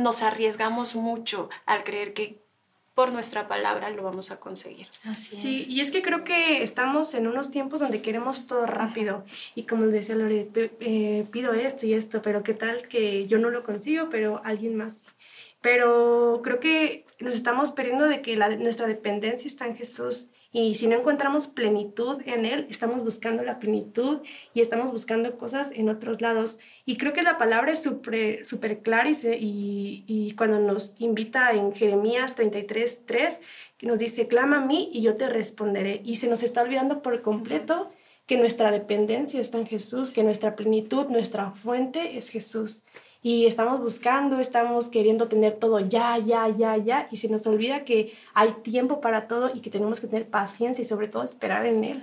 nos 0.00 0.22
arriesgamos 0.22 0.96
mucho 0.96 1.48
al 1.66 1.84
creer 1.84 2.12
que 2.14 2.38
por 2.96 3.12
nuestra 3.12 3.46
palabra 3.46 3.90
lo 3.90 4.02
vamos 4.02 4.30
a 4.30 4.40
conseguir. 4.40 4.86
Así 5.04 5.36
sí, 5.36 5.66
y 5.68 5.80
es 5.82 5.90
que 5.90 6.00
creo 6.00 6.24
que 6.24 6.62
estamos 6.62 7.12
en 7.12 7.26
unos 7.26 7.50
tiempos 7.50 7.80
donde 7.80 8.00
queremos 8.00 8.46
todo 8.46 8.64
rápido 8.64 9.22
y 9.54 9.64
como 9.64 9.86
decía 9.86 10.14
Lore, 10.14 10.48
eh, 10.54 11.26
pido 11.30 11.52
esto 11.52 11.84
y 11.84 11.92
esto, 11.92 12.22
pero 12.22 12.42
qué 12.42 12.54
tal 12.54 12.88
que 12.88 13.26
yo 13.26 13.38
no 13.38 13.50
lo 13.50 13.64
consigo, 13.64 14.08
pero 14.10 14.40
alguien 14.44 14.76
más. 14.76 15.04
Pero 15.60 16.40
creo 16.42 16.58
que 16.58 17.04
nos 17.20 17.34
estamos 17.34 17.70
perdiendo 17.70 18.06
de 18.06 18.22
que 18.22 18.34
nuestra 18.36 18.86
dependencia 18.86 19.46
está 19.46 19.66
en 19.66 19.76
Jesús 19.76 20.28
y 20.52 20.74
si 20.76 20.86
no 20.86 20.96
encontramos 20.96 21.48
plenitud 21.48 22.20
en 22.24 22.46
Él, 22.46 22.66
estamos 22.70 23.02
buscando 23.02 23.42
la 23.42 23.58
plenitud 23.58 24.20
y 24.54 24.60
estamos 24.60 24.90
buscando 24.90 25.36
cosas 25.36 25.70
en 25.72 25.88
otros 25.88 26.20
lados. 26.20 26.58
Y 26.84 26.96
creo 26.96 27.12
que 27.12 27.22
la 27.22 27.38
palabra 27.38 27.72
es 27.72 27.82
súper 27.82 28.44
super 28.44 28.80
clara 28.80 29.10
y, 29.10 30.04
y, 30.06 30.30
cuando 30.32 30.58
nos 30.58 31.00
invita 31.00 31.50
en 31.52 31.72
Jeremías 31.72 32.34
33, 32.34 33.02
3, 33.06 33.40
que 33.76 33.86
nos 33.86 33.98
dice, 33.98 34.28
clama 34.28 34.58
a 34.58 34.66
mí 34.66 34.90
y 34.92 35.02
yo 35.02 35.16
te 35.16 35.28
responderé. 35.28 36.00
Y 36.04 36.16
se 36.16 36.28
nos 36.28 36.42
está 36.42 36.62
olvidando 36.62 37.02
por 37.02 37.20
completo 37.22 37.90
que 38.26 38.36
nuestra 38.36 38.70
dependencia 38.70 39.40
está 39.40 39.58
en 39.58 39.66
Jesús, 39.66 40.10
que 40.10 40.24
nuestra 40.24 40.56
plenitud, 40.56 41.06
nuestra 41.08 41.52
fuente 41.52 42.16
es 42.18 42.28
Jesús 42.28 42.82
y 43.26 43.44
estamos 43.46 43.80
buscando, 43.80 44.38
estamos 44.38 44.86
queriendo 44.86 45.26
tener 45.26 45.54
todo 45.54 45.80
ya, 45.80 46.16
ya, 46.16 46.46
ya, 46.46 46.76
ya, 46.76 47.08
y 47.10 47.16
se 47.16 47.28
nos 47.28 47.44
olvida 47.48 47.84
que 47.84 48.16
hay 48.34 48.52
tiempo 48.62 49.00
para 49.00 49.26
todo 49.26 49.50
y 49.52 49.62
que 49.62 49.68
tenemos 49.68 49.98
que 49.98 50.06
tener 50.06 50.30
paciencia 50.30 50.82
y 50.82 50.84
sobre 50.84 51.08
todo 51.08 51.24
esperar 51.24 51.66
en 51.66 51.82
Él. 51.82 52.02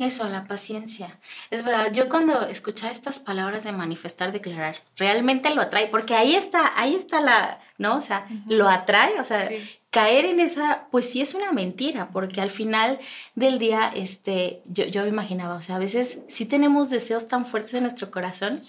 Eso, 0.00 0.28
la 0.28 0.48
paciencia. 0.48 1.16
Es 1.52 1.62
verdad, 1.62 1.92
yo 1.92 2.08
cuando 2.08 2.42
escuchaba 2.48 2.90
estas 2.90 3.20
palabras 3.20 3.62
de 3.62 3.70
manifestar, 3.70 4.32
declarar, 4.32 4.74
realmente 4.96 5.54
lo 5.54 5.62
atrae, 5.62 5.86
porque 5.86 6.16
ahí 6.16 6.34
está, 6.34 6.72
ahí 6.74 6.96
está 6.96 7.20
la, 7.20 7.60
¿no? 7.78 7.96
O 7.96 8.00
sea, 8.00 8.26
lo 8.48 8.68
atrae, 8.68 9.20
o 9.20 9.24
sea, 9.24 9.48
caer 9.90 10.26
en 10.26 10.40
esa, 10.40 10.88
pues 10.90 11.08
sí 11.10 11.20
es 11.20 11.34
una 11.34 11.52
mentira, 11.52 12.10
porque 12.12 12.40
al 12.40 12.50
final 12.50 12.98
del 13.36 13.58
día, 13.58 13.90
este, 13.94 14.60
yo, 14.66 14.84
yo 14.84 15.02
me 15.02 15.08
imaginaba, 15.08 15.54
o 15.54 15.62
sea, 15.62 15.76
a 15.76 15.78
veces 15.78 16.18
sí 16.28 16.44
tenemos 16.44 16.90
deseos 16.90 17.28
tan 17.28 17.46
fuertes 17.46 17.74
en 17.74 17.84
nuestro 17.84 18.10
corazón 18.10 18.60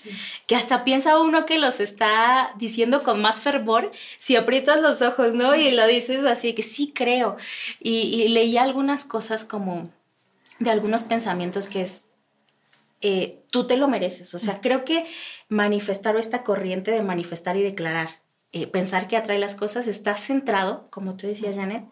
que 0.47 0.55
hasta 0.55 0.83
piensa 0.83 1.19
uno 1.19 1.45
que 1.45 1.57
los 1.57 1.79
está 1.79 2.53
diciendo 2.57 3.03
con 3.03 3.19
más 3.19 3.41
fervor 3.41 3.91
si 4.19 4.35
aprietas 4.35 4.79
los 4.79 5.01
ojos, 5.01 5.33
¿no? 5.33 5.55
Y 5.55 5.71
lo 5.71 5.87
dices 5.87 6.23
así, 6.23 6.53
que 6.53 6.63
sí 6.63 6.93
creo. 6.95 7.35
Y, 7.79 8.21
y 8.21 8.27
leí 8.29 8.57
algunas 8.57 9.05
cosas 9.05 9.43
como 9.43 9.89
de 10.59 10.69
algunos 10.69 11.03
pensamientos 11.03 11.67
que 11.67 11.81
es, 11.81 12.03
eh, 13.01 13.41
tú 13.49 13.65
te 13.65 13.75
lo 13.75 13.87
mereces. 13.87 14.33
O 14.35 14.39
sea, 14.39 14.61
creo 14.61 14.85
que 14.85 15.05
manifestar 15.47 16.15
o 16.15 16.19
esta 16.19 16.43
corriente 16.43 16.91
de 16.91 17.01
manifestar 17.01 17.57
y 17.57 17.63
declarar 17.63 18.19
eh, 18.51 18.67
pensar 18.67 19.07
que 19.07 19.17
atrae 19.17 19.39
las 19.39 19.55
cosas 19.55 19.87
está 19.87 20.15
centrado, 20.15 20.87
como 20.89 21.15
tú 21.15 21.27
decías, 21.27 21.55
Janet, 21.55 21.85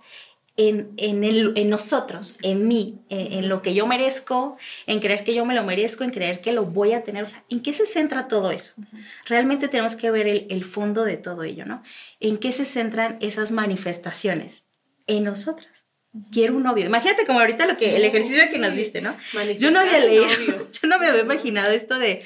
en, 0.57 0.91
en, 0.97 1.23
el, 1.23 1.53
en 1.55 1.69
nosotros, 1.69 2.35
en 2.41 2.67
mí, 2.67 2.99
en, 3.09 3.47
lo 3.47 3.61
que 3.61 3.75
yo 3.75 3.85
merezco, 3.85 4.57
en 4.87 4.99
creer 4.99 5.23
que 5.23 5.35
yo 5.35 5.45
me 5.45 5.53
lo 5.53 5.63
merezco, 5.63 6.03
en 6.03 6.09
creer 6.09 6.41
que 6.41 6.51
lo 6.51 6.65
voy 6.65 6.93
a 6.93 7.03
tener. 7.03 7.23
O 7.23 7.27
sea, 7.27 7.43
¿en 7.49 7.61
qué 7.61 7.73
se 7.73 7.85
centra 7.85 8.27
todo 8.27 8.49
eso? 8.49 8.73
Realmente 9.25 9.67
tenemos 9.67 9.95
que 9.95 10.09
ver 10.09 10.27
el, 10.27 10.47
el, 10.49 10.65
fondo 10.65 11.05
de 11.05 11.17
todo 11.17 11.43
ello, 11.43 11.65
¿no? 11.65 11.83
¿En 12.19 12.39
qué 12.39 12.51
se 12.51 12.65
centran 12.65 13.17
esas 13.21 13.51
manifestaciones? 13.51 14.65
En 15.05 15.25
nosotras. 15.25 15.85
Quiero 16.31 16.55
un 16.55 16.63
novio. 16.63 16.87
Imagínate 16.87 17.27
como 17.27 17.39
ahorita 17.39 17.67
lo 17.67 17.77
que 17.77 17.95
el 17.95 18.03
ejercicio 18.03 18.49
que 18.49 18.57
nos 18.57 18.73
diste, 18.73 18.99
¿no? 19.01 19.15
Yo 19.59 19.69
no 19.69 19.79
había 19.79 19.99
leído, 19.99 20.25
yo 20.81 20.87
no 20.87 20.97
me 20.97 21.05
había 21.05 21.21
imaginado 21.21 21.71
esto 21.71 21.99
de 21.99 22.23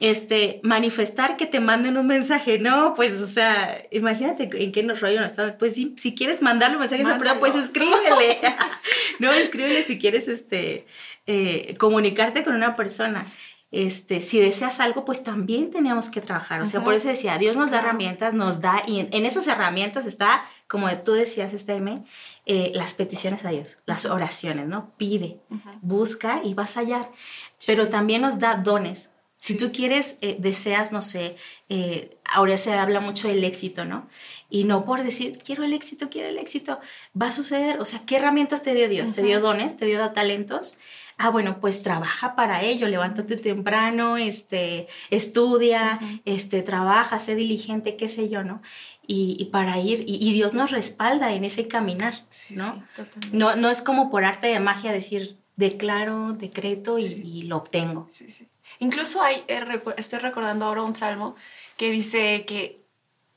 este, 0.00 0.60
manifestar 0.62 1.36
que 1.36 1.46
te 1.46 1.60
manden 1.60 1.96
un 1.96 2.06
mensaje, 2.06 2.58
no, 2.58 2.94
pues, 2.94 3.20
o 3.20 3.26
sea, 3.26 3.82
imagínate 3.90 4.50
en 4.52 4.72
qué 4.72 4.82
nos 4.82 5.00
rollo 5.00 5.20
no 5.20 5.26
estamos, 5.26 5.52
pues 5.58 5.74
si, 5.74 5.94
si 5.96 6.14
quieres 6.14 6.42
mandarle 6.42 6.76
un 6.76 6.80
mensaje 6.80 7.04
a 7.04 7.38
pues 7.38 7.54
escríbele, 7.54 8.38
no, 9.20 9.32
escríbele 9.32 9.82
si 9.82 9.98
quieres, 9.98 10.28
este, 10.28 10.86
eh, 11.26 11.76
comunicarte 11.78 12.44
con 12.44 12.54
una 12.54 12.74
persona. 12.74 13.26
Este, 13.70 14.20
si 14.20 14.38
deseas 14.38 14.78
algo, 14.78 15.04
pues 15.04 15.24
también 15.24 15.72
tenemos 15.72 16.08
que 16.08 16.20
trabajar. 16.20 16.62
O 16.62 16.66
sea, 16.66 16.84
por 16.84 16.94
eso 16.94 17.08
decía, 17.08 17.38
Dios 17.38 17.56
nos 17.56 17.72
da 17.72 17.80
herramientas, 17.80 18.32
nos 18.32 18.60
da, 18.60 18.84
y 18.86 19.00
en, 19.00 19.26
esas 19.26 19.48
herramientas 19.48 20.06
está, 20.06 20.44
como 20.68 20.88
tú 20.98 21.10
decías, 21.12 21.52
Esteme, 21.52 22.04
eh, 22.46 22.70
las 22.74 22.94
peticiones 22.94 23.44
a 23.44 23.50
Dios, 23.50 23.78
las 23.84 24.06
oraciones, 24.06 24.68
¿no? 24.68 24.94
Pide, 24.96 25.40
busca 25.82 26.40
y 26.44 26.54
vas 26.54 26.76
allá. 26.76 27.10
Pero 27.66 27.88
también 27.88 28.22
nos 28.22 28.38
da 28.38 28.54
dones. 28.54 29.10
Si 29.44 29.58
tú 29.58 29.72
quieres, 29.72 30.16
eh, 30.22 30.38
deseas, 30.38 30.90
no 30.90 31.02
sé, 31.02 31.36
eh, 31.68 32.16
ahora 32.24 32.56
se 32.56 32.72
habla 32.72 33.00
mucho 33.00 33.28
del 33.28 33.44
éxito, 33.44 33.84
¿no? 33.84 34.08
Y 34.48 34.64
no 34.64 34.86
por 34.86 35.02
decir, 35.02 35.36
quiero 35.36 35.64
el 35.64 35.74
éxito, 35.74 36.08
quiero 36.08 36.30
el 36.30 36.38
éxito, 36.38 36.80
va 37.20 37.26
a 37.26 37.32
suceder. 37.32 37.78
O 37.78 37.84
sea, 37.84 38.00
¿qué 38.06 38.16
herramientas 38.16 38.62
te 38.62 38.74
dio 38.74 38.88
Dios? 38.88 39.12
¿Te 39.12 39.22
dio 39.22 39.42
dones? 39.42 39.76
¿Te 39.76 39.84
dio 39.84 40.00
talentos? 40.12 40.78
Ah, 41.18 41.28
bueno, 41.28 41.60
pues 41.60 41.82
trabaja 41.82 42.36
para 42.36 42.62
ello, 42.62 42.88
levántate 42.88 43.36
temprano, 43.36 44.16
este, 44.16 44.88
estudia, 45.10 46.00
este, 46.24 46.62
trabaja, 46.62 47.20
sé 47.20 47.34
diligente, 47.34 47.96
qué 47.96 48.08
sé 48.08 48.30
yo, 48.30 48.44
¿no? 48.44 48.62
Y, 49.06 49.50
para 49.52 49.78
ir, 49.78 50.06
y, 50.06 50.32
Dios 50.32 50.54
nos 50.54 50.70
respalda 50.70 51.34
en 51.34 51.44
ese 51.44 51.68
caminar, 51.68 52.14
¿no? 52.52 52.82
no, 53.32 53.56
no 53.56 53.68
es 53.68 53.82
como 53.82 54.10
por 54.10 54.24
arte 54.24 54.46
de 54.46 54.58
magia 54.58 54.90
decir, 54.90 55.36
declaro, 55.56 56.32
decreto 56.32 56.98
y, 56.98 57.04
y 57.04 57.42
lo 57.42 57.58
obtengo. 57.58 58.06
Sí, 58.08 58.30
sí. 58.30 58.48
Incluso 58.78 59.22
hay, 59.22 59.44
eh, 59.48 59.82
estoy 59.96 60.18
recordando 60.18 60.66
ahora 60.66 60.82
un 60.82 60.94
salmo 60.94 61.36
que 61.76 61.90
dice 61.90 62.44
que, 62.44 62.84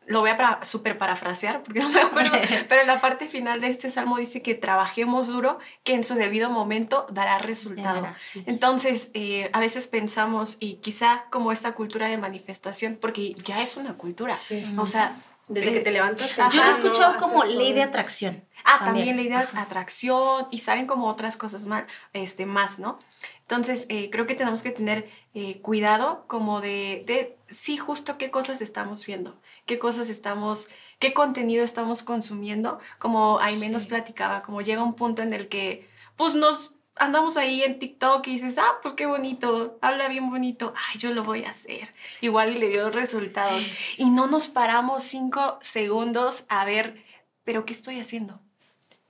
lo 0.07 0.21
voy 0.21 0.29
a 0.29 0.59
súper 0.63 0.97
parafrasear 0.97 1.61
porque 1.63 1.79
no 1.81 1.89
me 1.89 2.01
acuerdo, 2.01 2.31
pero 2.69 2.81
en 2.81 2.87
la 2.87 2.99
parte 3.01 3.27
final 3.27 3.61
de 3.61 3.67
este 3.67 3.89
salmo 3.89 4.17
dice 4.17 4.41
que 4.41 4.55
trabajemos 4.55 5.27
duro, 5.27 5.59
que 5.83 5.93
en 5.93 6.03
su 6.03 6.15
debido 6.15 6.49
momento 6.49 7.05
dará 7.11 7.37
resultado. 7.37 8.07
Entonces, 8.45 9.11
eh, 9.13 9.49
a 9.53 9.59
veces 9.59 9.87
pensamos, 9.87 10.57
y 10.59 10.75
quizá 10.75 11.25
como 11.29 11.51
esta 11.51 11.73
cultura 11.73 12.07
de 12.07 12.17
manifestación, 12.17 12.97
porque 12.99 13.35
ya 13.43 13.61
es 13.61 13.77
una 13.77 13.93
cultura, 13.93 14.35
o 14.77 14.85
sea... 14.85 15.15
Desde 15.49 15.71
que 15.71 15.79
te 15.79 15.91
levantas. 15.91 16.35
Yo 16.35 16.61
lo 16.61 16.65
he 16.65 16.69
escuchado 16.71 17.15
como 17.15 17.45
ley 17.45 17.71
de 17.71 17.81
atracción. 17.81 18.43
Ah, 18.65 18.81
también, 18.83 19.15
ley 19.15 19.29
de 19.29 19.35
atracción 19.35 20.49
y 20.51 20.57
salen 20.57 20.87
como 20.87 21.07
otras 21.07 21.37
cosas 21.37 21.63
más, 21.63 21.85
este, 22.11 22.45
más 22.45 22.79
¿no? 22.79 22.99
Entonces, 23.47 23.85
eh, 23.87 24.09
creo 24.09 24.27
que 24.27 24.35
tenemos 24.35 24.61
que 24.61 24.71
tener 24.71 25.09
eh, 25.33 25.61
cuidado 25.61 26.25
como 26.27 26.59
de, 26.59 27.01
de, 27.05 27.37
sí, 27.47 27.77
justo 27.77 28.17
qué 28.17 28.29
cosas 28.29 28.59
estamos 28.59 29.05
viendo, 29.05 29.39
qué 29.65 29.79
cosas 29.79 30.09
estamos, 30.09 30.67
qué 30.99 31.13
contenido 31.13 31.63
estamos 31.63 32.03
consumiendo, 32.03 32.79
como 32.99 33.39
ahí 33.39 33.55
menos 33.57 33.85
platicaba, 33.85 34.41
como 34.41 34.59
llega 34.59 34.83
un 34.83 34.95
punto 34.95 35.21
en 35.21 35.31
el 35.31 35.47
que, 35.47 35.87
pues 36.17 36.35
nos 36.35 36.73
andamos 36.97 37.37
ahí 37.37 37.63
en 37.63 37.79
TikTok 37.79 38.27
y 38.27 38.31
dices, 38.31 38.57
ah, 38.57 38.79
pues 38.81 38.93
qué 38.93 39.05
bonito, 39.05 39.77
habla 39.81 40.09
bien 40.09 40.29
bonito, 40.29 40.73
ay, 40.75 40.99
yo 40.99 41.13
lo 41.13 41.23
voy 41.23 41.45
a 41.45 41.51
hacer. 41.51 41.93
Igual 42.19 42.59
le 42.59 42.67
dio 42.67 42.89
resultados. 42.89 43.69
Y 43.97 44.09
no 44.09 44.27
nos 44.27 44.49
paramos 44.49 45.03
cinco 45.03 45.57
segundos 45.61 46.45
a 46.49 46.65
ver, 46.65 47.01
pero 47.45 47.63
¿qué 47.63 47.71
estoy 47.71 48.01
haciendo? 48.01 48.41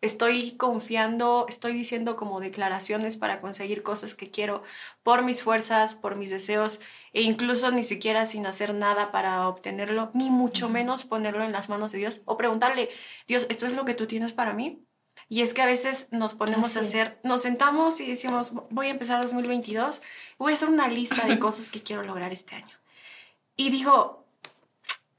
Estoy 0.01 0.51
confiando, 0.51 1.45
estoy 1.49 1.73
diciendo 1.73 2.15
como 2.15 2.39
declaraciones 2.39 3.17
para 3.17 3.41
conseguir 3.41 3.83
cosas 3.83 4.13
que 4.13 4.29
quiero 4.29 4.63
por 5.03 5.23
mis 5.23 5.41
fuerzas, 5.41 5.95
por 5.95 6.15
mis 6.15 6.29
deseos 6.29 6.79
e 7.13 7.21
incluso 7.21 7.71
ni 7.71 7.83
siquiera 7.83 8.25
sin 8.25 8.45
hacer 8.45 8.73
nada 8.73 9.11
para 9.11 9.47
obtenerlo, 9.47 10.11
ni 10.13 10.29
mucho 10.29 10.69
menos 10.69 11.05
ponerlo 11.05 11.43
en 11.43 11.51
las 11.51 11.69
manos 11.69 11.91
de 11.91 11.99
Dios 11.99 12.21
o 12.25 12.37
preguntarle, 12.37 12.89
Dios, 13.27 13.47
¿esto 13.49 13.65
es 13.65 13.73
lo 13.73 13.85
que 13.85 13.95
tú 13.95 14.05
tienes 14.07 14.33
para 14.33 14.53
mí? 14.53 14.83
Y 15.29 15.41
es 15.41 15.53
que 15.53 15.61
a 15.61 15.65
veces 15.65 16.07
nos 16.11 16.35
ponemos 16.35 16.77
a 16.77 16.81
hacer, 16.81 17.19
nos 17.23 17.41
sentamos 17.41 17.99
y 17.99 18.07
decimos, 18.07 18.53
voy 18.69 18.87
a 18.87 18.91
empezar 18.91 19.21
2022, 19.21 20.01
voy 20.37 20.51
a 20.51 20.55
hacer 20.55 20.69
una 20.69 20.87
lista 20.87 21.25
de 21.25 21.37
cosas 21.39 21.69
que 21.69 21.83
quiero 21.83 22.03
lograr 22.03 22.31
este 22.31 22.55
año. 22.55 22.77
Y 23.57 23.69
digo, 23.69 24.25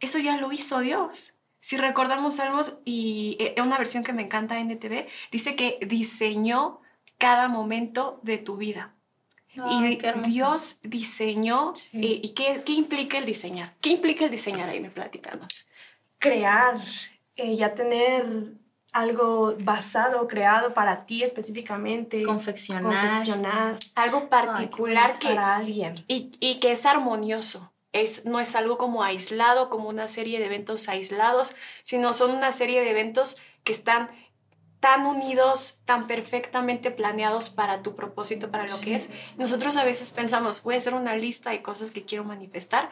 eso 0.01 0.19
ya 0.19 0.37
lo 0.37 0.51
hizo 0.53 0.81
Dios. 0.81 1.35
Si 1.61 1.77
recordamos 1.77 2.37
Salmos, 2.37 2.79
y 2.85 3.37
eh, 3.41 3.61
una 3.61 3.79
versión 3.79 4.05
que 4.05 4.13
me 4.13 4.23
encanta 4.23 4.59
en 4.59 4.71
NTV, 4.71 5.07
dice 5.33 5.57
que 5.57 5.79
diseñó 5.87 6.81
cada 7.19 7.49
momento 7.49 8.21
de 8.23 8.39
tu 8.39 8.57
vida. 8.57 8.95
y 9.71 9.99
Dios 10.25 10.79
diseñó, 10.83 11.75
eh, 11.93 12.21
¿y 12.23 12.29
qué, 12.35 12.63
qué, 12.65 12.73
implica 12.73 13.19
el 13.19 13.25
diseñar? 13.25 13.75
¿Qué 13.81 13.91
implica 13.91 14.27
el 14.27 14.31
diseñar 14.31 14.69
ahí? 14.69 14.79
Me 14.79 14.91
platicanos. 14.91 15.69
Crear, 16.19 16.81
eh, 17.35 17.57
ya 17.57 17.75
tener 17.75 18.53
algo 18.93 19.57
basado, 19.59 20.29
creado 20.29 20.75
para 20.75 21.07
ti 21.07 21.25
específicamente. 21.25 22.23
Confeccionar. 22.23 22.85
Confeccionar. 22.85 23.79
Algo 23.97 24.29
particular 24.29 25.19
que, 25.19 25.29
para 25.29 25.57
alguien. 25.57 25.95
Y, 26.07 26.31
y 26.39 26.61
que 26.61 26.71
es 26.71 26.87
armonioso 26.87 27.73
no 28.25 28.41
es 28.41 28.55
algo 28.55 28.79
como 28.79 29.03
aislado, 29.03 29.71
como 29.71 29.89
una 29.89 30.09
serie 30.09 30.39
de 30.39 30.47
eventos 30.47 30.89
aislados, 30.89 31.55
sino 31.83 32.13
son 32.13 32.31
una 32.33 32.53
serie 32.53 32.81
de 32.81 32.91
eventos 32.91 33.37
que 33.65 33.73
están 33.73 34.11
tan 34.81 35.07
unidos, 35.07 35.81
tan 35.85 36.07
perfectamente 36.07 36.91
planeados 36.91 37.51
para 37.51 37.83
tu 37.83 37.97
propósito, 37.97 38.51
para 38.51 38.67
lo 38.67 38.81
que 38.81 38.95
es. 38.95 39.11
Nosotros 39.37 39.77
a 39.77 39.85
veces 39.85 40.11
pensamos, 40.13 40.63
voy 40.63 40.77
a 40.77 40.79
hacer 40.79 40.95
una 40.95 41.17
lista 41.17 41.51
de 41.51 41.63
cosas 41.63 41.91
que 41.91 42.05
quiero 42.05 42.25
manifestar, 42.25 42.91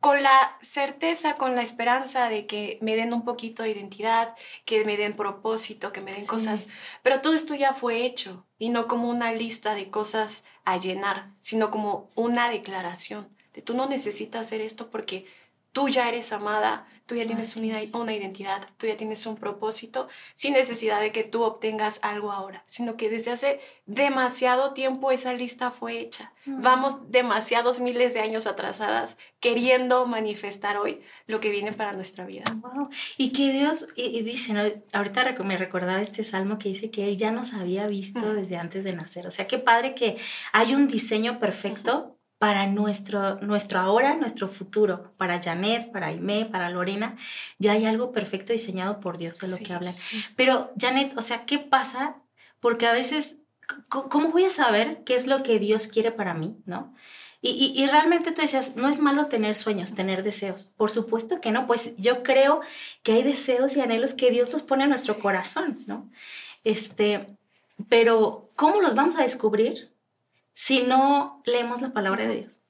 con 0.00 0.22
la 0.22 0.58
certeza, 0.60 1.34
con 1.34 1.56
la 1.56 1.62
esperanza 1.62 2.28
de 2.28 2.46
que 2.46 2.78
me 2.82 2.94
den 2.94 3.14
un 3.14 3.24
poquito 3.24 3.62
de 3.62 3.70
identidad, 3.70 4.34
que 4.66 4.84
me 4.84 4.98
den 4.98 5.16
propósito, 5.16 5.92
que 5.92 6.02
me 6.02 6.12
den 6.12 6.26
cosas, 6.26 6.66
pero 7.02 7.22
todo 7.22 7.32
esto 7.32 7.54
ya 7.54 7.72
fue 7.72 8.04
hecho 8.04 8.44
y 8.58 8.68
no 8.68 8.86
como 8.86 9.08
una 9.08 9.32
lista 9.32 9.74
de 9.74 9.90
cosas 9.90 10.44
a 10.66 10.76
llenar, 10.76 11.30
sino 11.40 11.70
como 11.70 12.10
una 12.14 12.50
declaración 12.50 13.34
de 13.54 13.62
tú 13.62 13.74
no 13.74 13.86
necesitas 13.88 14.46
hacer 14.46 14.60
esto 14.60 14.90
porque 14.90 15.26
tú 15.74 15.88
ya 15.88 16.08
eres 16.08 16.32
amada, 16.32 16.86
tú 17.04 17.16
ya 17.16 17.26
tienes 17.26 17.56
una, 17.56 17.80
una, 17.94 18.14
identidad, 18.14 18.66
tú 18.78 18.86
ya 18.86 18.96
tienes 18.96 19.26
un 19.26 19.36
propósito, 19.36 20.08
sin 20.32 20.54
necesidad 20.54 21.00
de 21.00 21.10
que 21.10 21.24
tú 21.24 21.42
obtengas 21.42 21.98
algo 22.02 22.30
ahora, 22.30 22.62
sino 22.66 22.96
que 22.96 23.10
desde 23.10 23.32
hace 23.32 23.60
demasiado 23.84 24.72
tiempo 24.72 25.10
esa 25.10 25.34
lista 25.34 25.72
fue 25.72 25.98
hecha. 25.98 26.32
Vamos 26.46 27.10
demasiados 27.10 27.80
miles 27.80 28.14
de 28.14 28.20
años 28.20 28.46
atrasadas 28.46 29.18
queriendo 29.40 30.06
manifestar 30.06 30.76
hoy 30.76 31.00
lo 31.26 31.40
que 31.40 31.50
viene 31.50 31.72
para 31.72 31.92
nuestra 31.92 32.24
vida. 32.24 32.44
Y 33.18 33.32
que 33.32 33.52
Dios, 33.52 33.88
y, 33.96 34.22
dice, 34.22 34.82
ahorita 34.92 35.34
me 35.44 35.58
recordaba 35.58 36.00
este 36.00 36.22
salmo 36.22 36.56
que 36.56 36.68
dice 36.68 36.90
que 36.90 37.08
Él 37.08 37.16
ya 37.16 37.32
nos 37.32 37.52
había 37.52 37.88
visto 37.88 38.32
desde 38.32 38.56
antes 38.56 38.84
de 38.84 38.92
nacer. 38.94 39.26
O 39.26 39.30
sea, 39.32 39.48
qué 39.48 39.58
padre 39.58 39.94
que 39.94 40.16
hay 40.52 40.72
un 40.74 40.86
diseño 40.86 41.40
perfecto 41.40 42.14
para 42.44 42.66
nuestro, 42.66 43.36
nuestro 43.40 43.80
ahora, 43.80 44.16
nuestro 44.16 44.48
futuro, 44.48 45.14
para 45.16 45.40
Janet, 45.42 45.90
para 45.90 46.08
Aime, 46.08 46.44
para 46.44 46.68
Lorena, 46.68 47.16
ya 47.58 47.72
hay 47.72 47.86
algo 47.86 48.12
perfecto 48.12 48.52
diseñado 48.52 49.00
por 49.00 49.16
Dios 49.16 49.38
de 49.38 49.48
lo 49.48 49.56
que 49.56 49.72
hablan. 49.72 49.94
Pero 50.36 50.70
Janet, 50.78 51.16
o 51.16 51.22
sea, 51.22 51.46
¿qué 51.46 51.58
pasa? 51.58 52.16
Porque 52.60 52.86
a 52.86 52.92
veces, 52.92 53.36
¿cómo 53.88 54.28
voy 54.28 54.44
a 54.44 54.50
saber 54.50 55.04
qué 55.04 55.14
es 55.14 55.26
lo 55.26 55.42
que 55.42 55.58
Dios 55.58 55.86
quiere 55.86 56.12
para 56.12 56.34
mí? 56.34 56.54
¿No? 56.66 56.94
Y, 57.40 57.72
y, 57.74 57.86
realmente 57.86 58.30
tú 58.30 58.42
decías, 58.42 58.76
no 58.76 58.90
es 58.90 59.00
malo 59.00 59.28
tener 59.28 59.54
sueños, 59.54 59.94
tener 59.94 60.22
deseos. 60.22 60.74
Por 60.76 60.90
supuesto 60.90 61.40
que 61.40 61.50
no, 61.50 61.66
pues 61.66 61.96
yo 61.96 62.22
creo 62.22 62.60
que 63.02 63.12
hay 63.12 63.22
deseos 63.22 63.74
y 63.74 63.80
anhelos 63.80 64.12
que 64.12 64.30
Dios 64.30 64.52
los 64.52 64.62
pone 64.62 64.84
en 64.84 64.90
nuestro 64.90 65.18
corazón, 65.18 65.82
¿no? 65.86 66.10
Este, 66.62 67.26
pero 67.88 68.50
¿cómo 68.54 68.82
los 68.82 68.94
vamos 68.94 69.16
a 69.16 69.22
descubrir? 69.22 69.93
Si 70.54 70.82
no 70.82 71.42
leemos 71.44 71.82
la 71.82 71.92
palabra 71.92 72.26
de 72.26 72.36
Dios? 72.36 72.60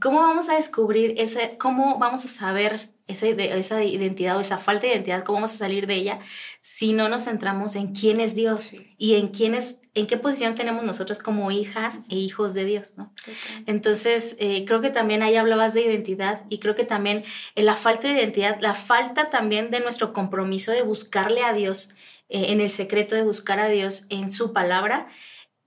¿Cómo 0.00 0.20
vamos 0.20 0.48
a 0.48 0.56
descubrir 0.56 1.14
ese, 1.18 1.54
cómo 1.58 1.98
vamos 1.98 2.24
a 2.24 2.28
saber 2.28 2.90
esa, 3.08 3.26
esa 3.28 3.84
identidad 3.84 4.36
o 4.36 4.40
esa 4.40 4.58
falta 4.58 4.86
de 4.86 4.94
identidad, 4.94 5.24
cómo 5.24 5.36
vamos 5.36 5.54
a 5.54 5.58
salir 5.58 5.86
de 5.86 5.94
ella 5.94 6.18
si 6.60 6.92
no 6.92 7.08
nos 7.08 7.24
centramos 7.24 7.76
en 7.76 7.94
quién 7.94 8.20
es 8.20 8.34
Dios 8.34 8.74
y 8.98 9.14
en 9.14 9.28
quién 9.28 9.54
es, 9.54 9.80
en 9.94 10.06
qué 10.06 10.16
posición 10.16 10.54
tenemos 10.54 10.84
nosotros 10.84 11.20
como 11.20 11.50
hijas 11.50 12.00
e 12.10 12.16
hijos 12.16 12.52
de 12.52 12.64
Dios, 12.64 12.94
¿no? 12.96 13.12
Entonces, 13.66 14.36
eh, 14.40 14.64
creo 14.66 14.80
que 14.80 14.90
también 14.90 15.22
ahí 15.22 15.36
hablabas 15.36 15.72
de 15.72 15.82
identidad 15.82 16.42
y 16.48 16.58
creo 16.58 16.74
que 16.74 16.84
también 16.84 17.24
en 17.54 17.64
la 17.64 17.76
falta 17.76 18.08
de 18.08 18.14
identidad, 18.14 18.58
la 18.60 18.74
falta 18.74 19.30
también 19.30 19.70
de 19.70 19.80
nuestro 19.80 20.12
compromiso 20.12 20.72
de 20.72 20.82
buscarle 20.82 21.44
a 21.44 21.52
Dios, 21.52 21.94
eh, 22.28 22.46
en 22.48 22.60
el 22.60 22.70
secreto 22.70 23.14
de 23.14 23.22
buscar 23.22 23.60
a 23.60 23.68
Dios 23.68 24.06
en 24.10 24.32
su 24.32 24.52
palabra, 24.52 25.06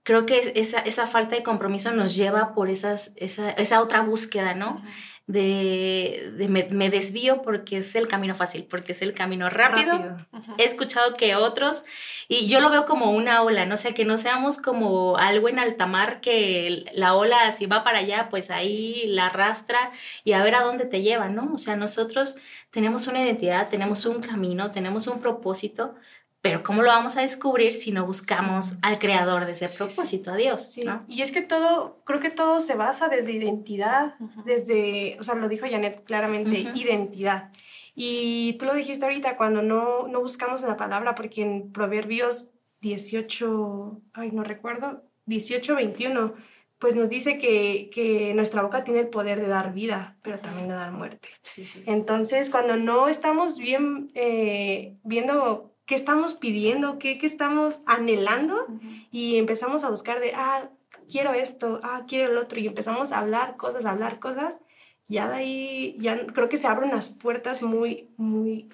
creo 0.02 0.26
que 0.26 0.52
esa, 0.54 0.80
esa 0.80 1.06
falta 1.06 1.36
de 1.36 1.42
compromiso 1.42 1.92
nos 1.92 2.16
lleva 2.16 2.54
por 2.54 2.70
esas, 2.70 3.12
esa, 3.16 3.50
esa 3.50 3.80
otra 3.80 4.02
búsqueda, 4.02 4.54
¿no? 4.54 4.82
De, 5.26 6.32
de 6.36 6.48
me, 6.48 6.90
desvío 6.90 7.40
porque 7.40 7.76
es 7.76 7.94
el 7.94 8.08
camino 8.08 8.34
fácil, 8.34 8.64
porque 8.64 8.92
es 8.92 9.02
el 9.02 9.14
camino 9.14 9.48
rápido. 9.48 10.16
He 10.58 10.64
escuchado 10.64 11.14
que 11.14 11.36
otros, 11.36 11.84
y 12.26 12.48
yo 12.48 12.60
lo 12.60 12.68
veo 12.68 12.84
como 12.84 13.12
una 13.12 13.42
ola, 13.42 13.64
¿no? 13.64 13.74
O 13.74 13.76
sea, 13.76 13.92
que 13.92 14.04
no 14.04 14.18
seamos 14.18 14.58
como 14.58 15.16
algo 15.18 15.48
en 15.48 15.60
alta 15.60 15.86
mar 15.86 16.20
que 16.20 16.84
la 16.94 17.14
ola 17.14 17.52
si 17.52 17.66
va 17.66 17.84
para 17.84 17.98
allá, 17.98 18.28
pues 18.28 18.50
ahí 18.50 19.04
la 19.06 19.26
arrastra 19.26 19.92
y 20.24 20.32
a 20.32 20.42
ver 20.42 20.56
a 20.56 20.62
dónde 20.62 20.84
te 20.84 21.02
lleva, 21.02 21.28
¿no? 21.28 21.52
O 21.54 21.58
sea, 21.58 21.76
nosotros 21.76 22.38
tenemos 22.70 23.06
una 23.06 23.22
identidad, 23.22 23.68
tenemos 23.68 24.06
un 24.06 24.20
camino, 24.20 24.72
tenemos 24.72 25.06
un 25.06 25.20
propósito, 25.20 25.94
pero 26.42 26.62
¿cómo 26.62 26.82
lo 26.82 26.88
vamos 26.88 27.16
a 27.16 27.22
descubrir 27.22 27.74
si 27.74 27.92
no 27.92 28.06
buscamos 28.06 28.78
al 28.82 28.98
creador 28.98 29.44
de 29.44 29.52
ese 29.52 29.68
propósito, 29.76 30.30
a 30.30 30.36
Dios? 30.36 30.78
¿no? 30.84 31.04
Y 31.06 31.20
es 31.20 31.32
que 31.32 31.42
todo, 31.42 32.00
creo 32.04 32.20
que 32.20 32.30
todo 32.30 32.60
se 32.60 32.74
basa 32.74 33.08
desde 33.08 33.32
identidad, 33.32 34.14
desde, 34.46 35.18
o 35.20 35.22
sea, 35.22 35.34
lo 35.34 35.48
dijo 35.48 35.66
Janet 35.70 36.04
claramente, 36.04 36.58
identidad. 36.74 37.50
Y 37.94 38.54
tú 38.54 38.64
lo 38.64 38.74
dijiste 38.74 39.04
ahorita, 39.04 39.36
cuando 39.36 39.60
no, 39.60 40.08
no 40.08 40.20
buscamos 40.20 40.62
en 40.62 40.70
la 40.70 40.76
palabra, 40.76 41.14
porque 41.14 41.42
en 41.42 41.72
Proverbios 41.72 42.50
18, 42.80 44.00
ay, 44.14 44.30
no 44.32 44.42
recuerdo, 44.42 45.02
18, 45.26 45.74
21, 45.74 46.34
pues 46.78 46.96
nos 46.96 47.10
dice 47.10 47.38
que, 47.38 47.90
que, 47.92 48.32
nuestra 48.32 48.62
boca 48.62 48.84
tiene 48.84 49.00
el 49.00 49.08
poder 49.08 49.42
de 49.42 49.48
dar 49.48 49.74
vida, 49.74 50.16
pero 50.22 50.38
también 50.38 50.68
de 50.68 50.74
dar 50.74 50.92
muerte. 50.92 51.28
Sí, 51.42 51.62
sí. 51.64 51.82
Entonces, 51.84 52.48
cuando 52.48 52.76
no 52.76 53.08
estamos 53.08 53.58
bien 53.58 54.10
eh, 54.14 54.96
viendo 55.04 55.69
qué 55.90 55.96
estamos 55.96 56.34
pidiendo, 56.34 57.00
qué, 57.00 57.18
qué 57.18 57.26
estamos 57.26 57.82
anhelando 57.84 58.68
y 59.10 59.38
empezamos 59.38 59.82
a 59.82 59.90
buscar 59.90 60.20
de, 60.20 60.34
ah, 60.36 60.70
quiero 61.10 61.32
esto, 61.32 61.80
ah, 61.82 62.04
quiero 62.06 62.30
el 62.30 62.38
otro 62.38 62.60
y 62.60 62.68
empezamos 62.68 63.10
a 63.10 63.18
hablar 63.18 63.56
cosas, 63.56 63.84
a 63.84 63.90
hablar 63.90 64.20
cosas, 64.20 64.60
ya 65.08 65.28
de 65.28 65.34
ahí, 65.34 65.96
ya 65.98 66.28
creo 66.28 66.48
que 66.48 66.58
se 66.58 66.68
abren 66.68 66.90
unas 66.90 67.08
puertas 67.08 67.64
muy, 67.64 68.08
muy, 68.16 68.68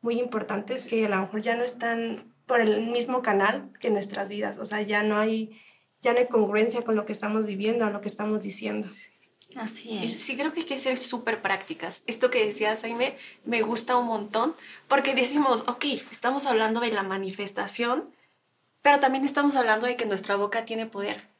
muy 0.00 0.18
importantes 0.18 0.88
que 0.88 1.04
a 1.04 1.10
lo 1.10 1.18
mejor 1.18 1.42
ya 1.42 1.56
no 1.56 1.62
están 1.62 2.32
por 2.46 2.62
el 2.62 2.86
mismo 2.86 3.20
canal 3.20 3.68
que 3.78 3.90
nuestras 3.90 4.30
vidas, 4.30 4.56
o 4.56 4.64
sea, 4.64 4.80
ya 4.80 5.02
no 5.02 5.18
hay, 5.18 5.60
ya 6.00 6.14
no 6.14 6.20
hay 6.20 6.28
congruencia 6.28 6.84
con 6.84 6.96
lo 6.96 7.04
que 7.04 7.12
estamos 7.12 7.44
viviendo, 7.44 7.84
a 7.84 7.90
lo 7.90 8.00
que 8.00 8.08
estamos 8.08 8.44
diciendo. 8.44 8.88
Así 9.56 9.98
es. 9.98 10.20
Sí, 10.20 10.36
creo 10.36 10.52
que 10.52 10.60
hay 10.60 10.66
que 10.66 10.78
ser 10.78 10.98
súper 10.98 11.42
prácticas. 11.42 12.02
Esto 12.06 12.30
que 12.30 12.44
decías, 12.44 12.82
Jaime, 12.82 13.16
me 13.44 13.62
gusta 13.62 13.96
un 13.96 14.06
montón 14.06 14.54
porque 14.88 15.14
decimos, 15.14 15.64
ok, 15.66 15.84
estamos 16.10 16.46
hablando 16.46 16.80
de 16.80 16.92
la 16.92 17.02
manifestación, 17.02 18.10
pero 18.82 19.00
también 19.00 19.24
estamos 19.24 19.56
hablando 19.56 19.86
de 19.86 19.96
que 19.96 20.06
nuestra 20.06 20.36
boca 20.36 20.64
tiene 20.64 20.86
poder. 20.86 21.31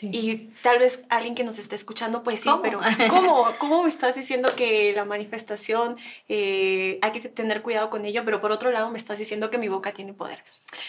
Y 0.00 0.48
tal 0.62 0.78
vez 0.78 1.04
alguien 1.08 1.34
que 1.34 1.44
nos 1.44 1.58
esté 1.58 1.74
escuchando, 1.74 2.22
pues 2.22 2.40
sí, 2.40 2.50
pero 2.62 2.80
¿cómo? 3.10 3.44
¿Cómo 3.58 3.82
me 3.82 3.88
estás 3.88 4.14
diciendo 4.14 4.54
que 4.56 4.92
la 4.94 5.04
manifestación 5.04 5.96
eh, 6.28 6.98
hay 7.02 7.12
que 7.12 7.28
tener 7.28 7.62
cuidado 7.62 7.90
con 7.90 8.04
ello, 8.04 8.24
pero 8.24 8.40
por 8.40 8.52
otro 8.52 8.70
lado 8.70 8.90
me 8.90 8.98
estás 8.98 9.18
diciendo 9.18 9.50
que 9.50 9.58
mi 9.58 9.68
boca 9.68 9.92
tiene 9.92 10.14
poder? 10.14 10.44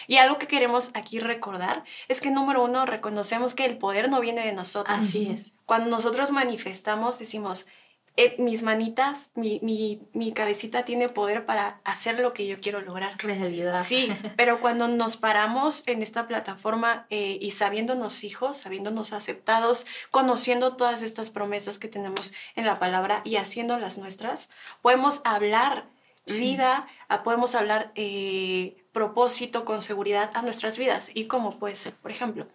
Y 0.07 0.17
algo 0.17 0.37
que 0.37 0.47
queremos 0.47 0.91
aquí 0.93 1.19
recordar 1.19 1.83
es 2.07 2.21
que 2.21 2.31
número 2.31 2.63
uno, 2.63 2.85
reconocemos 2.85 3.55
que 3.55 3.65
el 3.65 3.77
poder 3.77 4.09
no 4.09 4.21
viene 4.21 4.45
de 4.45 4.53
nosotros. 4.53 4.97
Así 4.97 5.29
es. 5.29 5.53
Cuando 5.65 5.89
nosotros 5.89 6.31
manifestamos, 6.31 7.19
decimos, 7.19 7.67
eh, 8.15 8.35
mis 8.37 8.61
manitas, 8.61 9.31
mi, 9.33 9.59
mi, 9.63 9.99
mi, 10.13 10.33
cabecita 10.33 10.85
tiene 10.85 11.09
poder 11.09 11.47
para 11.47 11.81
hacer 11.83 12.19
lo 12.19 12.31
que 12.31 12.45
yo 12.45 12.61
quiero 12.61 12.79
lograr. 12.79 13.17
Realidad. 13.17 13.83
Sí, 13.83 14.07
pero 14.37 14.61
cuando 14.61 14.87
nos 14.87 15.17
paramos 15.17 15.87
en 15.87 16.03
esta 16.03 16.27
plataforma 16.27 17.07
eh, 17.09 17.39
y 17.41 17.51
sabiéndonos 17.51 18.23
hijos, 18.23 18.59
sabiéndonos 18.59 19.13
aceptados, 19.13 19.87
conociendo 20.11 20.75
todas 20.75 21.01
estas 21.01 21.31
promesas 21.31 21.79
que 21.79 21.87
tenemos 21.87 22.35
en 22.55 22.67
la 22.67 22.77
palabra 22.77 23.21
y 23.25 23.37
haciéndolas 23.37 23.97
nuestras, 23.97 24.51
podemos 24.83 25.21
hablar 25.25 25.87
vida, 26.27 26.87
ah, 27.09 27.23
podemos 27.23 27.55
hablar 27.55 27.91
eh, 27.95 28.85
propósito 28.91 29.65
con 29.65 29.81
seguridad 29.81 30.29
a 30.35 30.43
nuestras 30.43 30.77
vidas. 30.77 31.09
¿Y 31.15 31.25
cómo 31.25 31.57
puede 31.57 31.75
ser? 31.75 31.93
Por 31.93 32.11
ejemplo, 32.11 32.47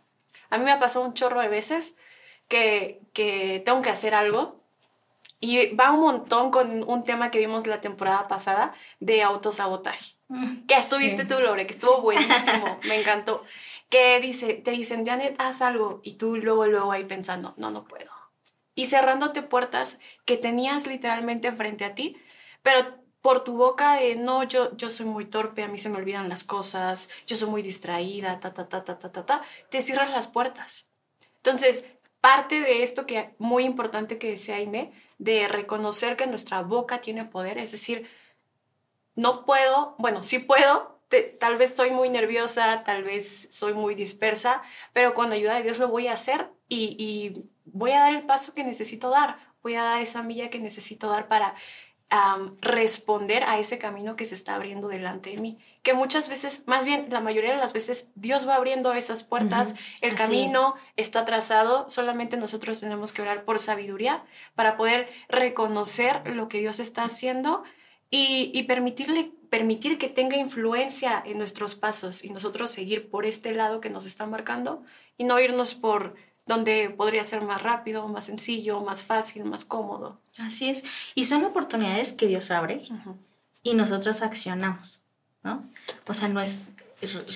a 0.50 0.58
mí 0.58 0.64
me 0.64 0.70
ha 0.70 0.78
pasado 0.78 1.04
un 1.04 1.14
chorro 1.14 1.40
de 1.40 1.48
veces 1.48 1.96
que, 2.46 3.00
que 3.12 3.60
tengo 3.64 3.82
que 3.82 3.90
hacer 3.90 4.14
algo 4.14 4.57
y 5.40 5.74
va 5.74 5.92
un 5.92 6.00
montón 6.00 6.50
con 6.50 6.88
un 6.88 7.04
tema 7.04 7.30
que 7.30 7.38
vimos 7.38 7.66
la 7.66 7.80
temporada 7.80 8.26
pasada 8.26 8.74
de 8.98 9.22
autosabotaje. 9.22 10.16
Mm, 10.28 10.66
que 10.66 10.74
estuviste 10.74 11.24
tú, 11.24 11.38
Lore, 11.38 11.66
que 11.66 11.74
estuvo 11.74 12.00
buenísimo, 12.02 12.78
me 12.88 13.00
encantó. 13.00 13.42
Que 13.88 14.20
dice, 14.20 14.54
te 14.54 14.72
dicen, 14.72 15.06
Janet, 15.06 15.36
haz 15.38 15.62
algo. 15.62 16.00
Y 16.02 16.14
tú 16.14 16.36
luego, 16.36 16.66
luego 16.66 16.92
ahí 16.92 17.04
pensando, 17.04 17.54
no, 17.56 17.70
no 17.70 17.84
puedo. 17.84 18.10
Y 18.74 18.86
cerrándote 18.86 19.42
puertas 19.42 20.00
que 20.24 20.36
tenías 20.36 20.86
literalmente 20.86 21.52
frente 21.52 21.84
a 21.84 21.94
ti, 21.94 22.16
pero 22.62 22.98
por 23.20 23.44
tu 23.44 23.56
boca 23.56 23.94
de, 23.94 24.16
no, 24.16 24.44
yo, 24.44 24.76
yo 24.76 24.90
soy 24.90 25.06
muy 25.06 25.24
torpe, 25.24 25.62
a 25.62 25.68
mí 25.68 25.78
se 25.78 25.88
me 25.88 25.96
olvidan 25.96 26.28
las 26.28 26.44
cosas, 26.44 27.08
yo 27.26 27.36
soy 27.36 27.50
muy 27.50 27.62
distraída, 27.62 28.38
ta, 28.40 28.54
ta, 28.54 28.68
ta, 28.68 28.84
ta, 28.84 28.98
ta, 28.98 29.10
ta, 29.10 29.26
ta, 29.26 29.42
te 29.68 29.82
cierras 29.82 30.10
las 30.10 30.28
puertas. 30.28 30.90
Entonces, 31.36 31.84
parte 32.20 32.60
de 32.60 32.82
esto 32.82 33.06
que 33.06 33.34
muy 33.38 33.64
importante 33.64 34.18
que 34.18 34.30
decía 34.30 34.56
Aime, 34.56 34.92
de 35.18 35.48
reconocer 35.48 36.16
que 36.16 36.26
nuestra 36.26 36.62
boca 36.62 37.00
tiene 37.00 37.24
poder, 37.24 37.58
es 37.58 37.72
decir, 37.72 38.08
no 39.14 39.44
puedo, 39.44 39.96
bueno, 39.98 40.22
sí 40.22 40.38
puedo, 40.38 41.00
tal 41.40 41.56
vez 41.56 41.74
soy 41.74 41.90
muy 41.90 42.08
nerviosa, 42.08 42.84
tal 42.84 43.02
vez 43.02 43.48
soy 43.50 43.74
muy 43.74 43.94
dispersa, 43.94 44.62
pero 44.92 45.14
con 45.14 45.32
ayuda 45.32 45.56
de 45.56 45.62
Dios 45.62 45.78
lo 45.78 45.88
voy 45.88 46.06
a 46.06 46.12
hacer 46.12 46.50
y, 46.68 47.44
voy 47.70 47.92
a 47.92 48.00
dar 48.00 48.14
el 48.14 48.22
paso 48.22 48.54
que 48.54 48.64
necesito 48.64 49.10
dar, 49.10 49.38
voy 49.62 49.74
a 49.74 49.82
dar 49.82 50.00
esa 50.00 50.22
milla 50.22 50.48
que 50.48 50.58
necesito 50.58 51.10
dar 51.10 51.28
para 51.28 51.54
responder 52.60 53.44
a 53.44 53.58
ese 53.58 53.78
camino 53.78 54.16
que 54.16 54.24
se 54.24 54.34
está 54.34 54.54
abriendo 54.54 54.88
delante 54.88 55.30
de 55.30 55.36
mí. 55.36 55.58
Que 55.82 55.92
muchas 55.92 56.28
veces, 56.28 56.64
más 56.66 56.84
bien 56.84 57.06
la 57.10 57.20
mayoría 57.20 57.52
de 57.52 57.58
las 57.58 57.72
veces, 57.72 58.10
Dios 58.14 58.48
va 58.48 58.54
abriendo 58.54 58.92
esas 58.94 59.22
puertas, 59.22 59.74
el 60.00 60.14
camino 60.14 60.74
está 60.96 61.24
trazado, 61.24 61.88
solamente 61.90 62.36
nosotros 62.36 62.80
tenemos 62.80 63.12
que 63.12 63.22
orar 63.22 63.44
por 63.44 63.58
sabiduría 63.58 64.24
para 64.54 64.76
poder 64.76 65.08
reconocer 65.28 66.26
lo 66.26 66.48
que 66.48 66.60
Dios 66.60 66.80
está 66.80 67.04
haciendo 67.04 67.62
y, 68.10 68.62
permitirle, 68.62 69.30
permitir 69.50 69.98
que 69.98 70.08
tenga 70.08 70.36
influencia 70.36 71.22
en 71.24 71.36
nuestros 71.36 71.74
pasos 71.74 72.24
y 72.24 72.30
nosotros 72.30 72.70
seguir 72.70 73.10
por 73.10 73.26
este 73.26 73.52
lado 73.52 73.80
que 73.80 73.90
nos 73.90 74.06
está 74.06 74.26
marcando 74.26 74.82
y 75.18 75.24
no 75.24 75.38
irnos 75.38 75.74
por 75.74 76.14
donde 76.46 76.88
podría 76.88 77.22
ser 77.24 77.42
más 77.42 77.62
rápido, 77.62 78.08
más 78.08 78.24
sencillo, 78.24 78.80
más 78.80 79.02
fácil, 79.02 79.44
más 79.44 79.66
cómodo. 79.66 80.18
Así 80.38 80.68
es. 80.70 80.84
Y 81.14 81.24
son 81.24 81.44
oportunidades 81.44 82.12
que 82.12 82.26
Dios 82.26 82.50
abre 82.50 82.88
y 83.62 83.74
nosotros 83.74 84.22
accionamos, 84.22 85.02
¿no? 85.42 85.68
O 86.06 86.14
sea, 86.14 86.28
no 86.28 86.40
es, 86.40 86.70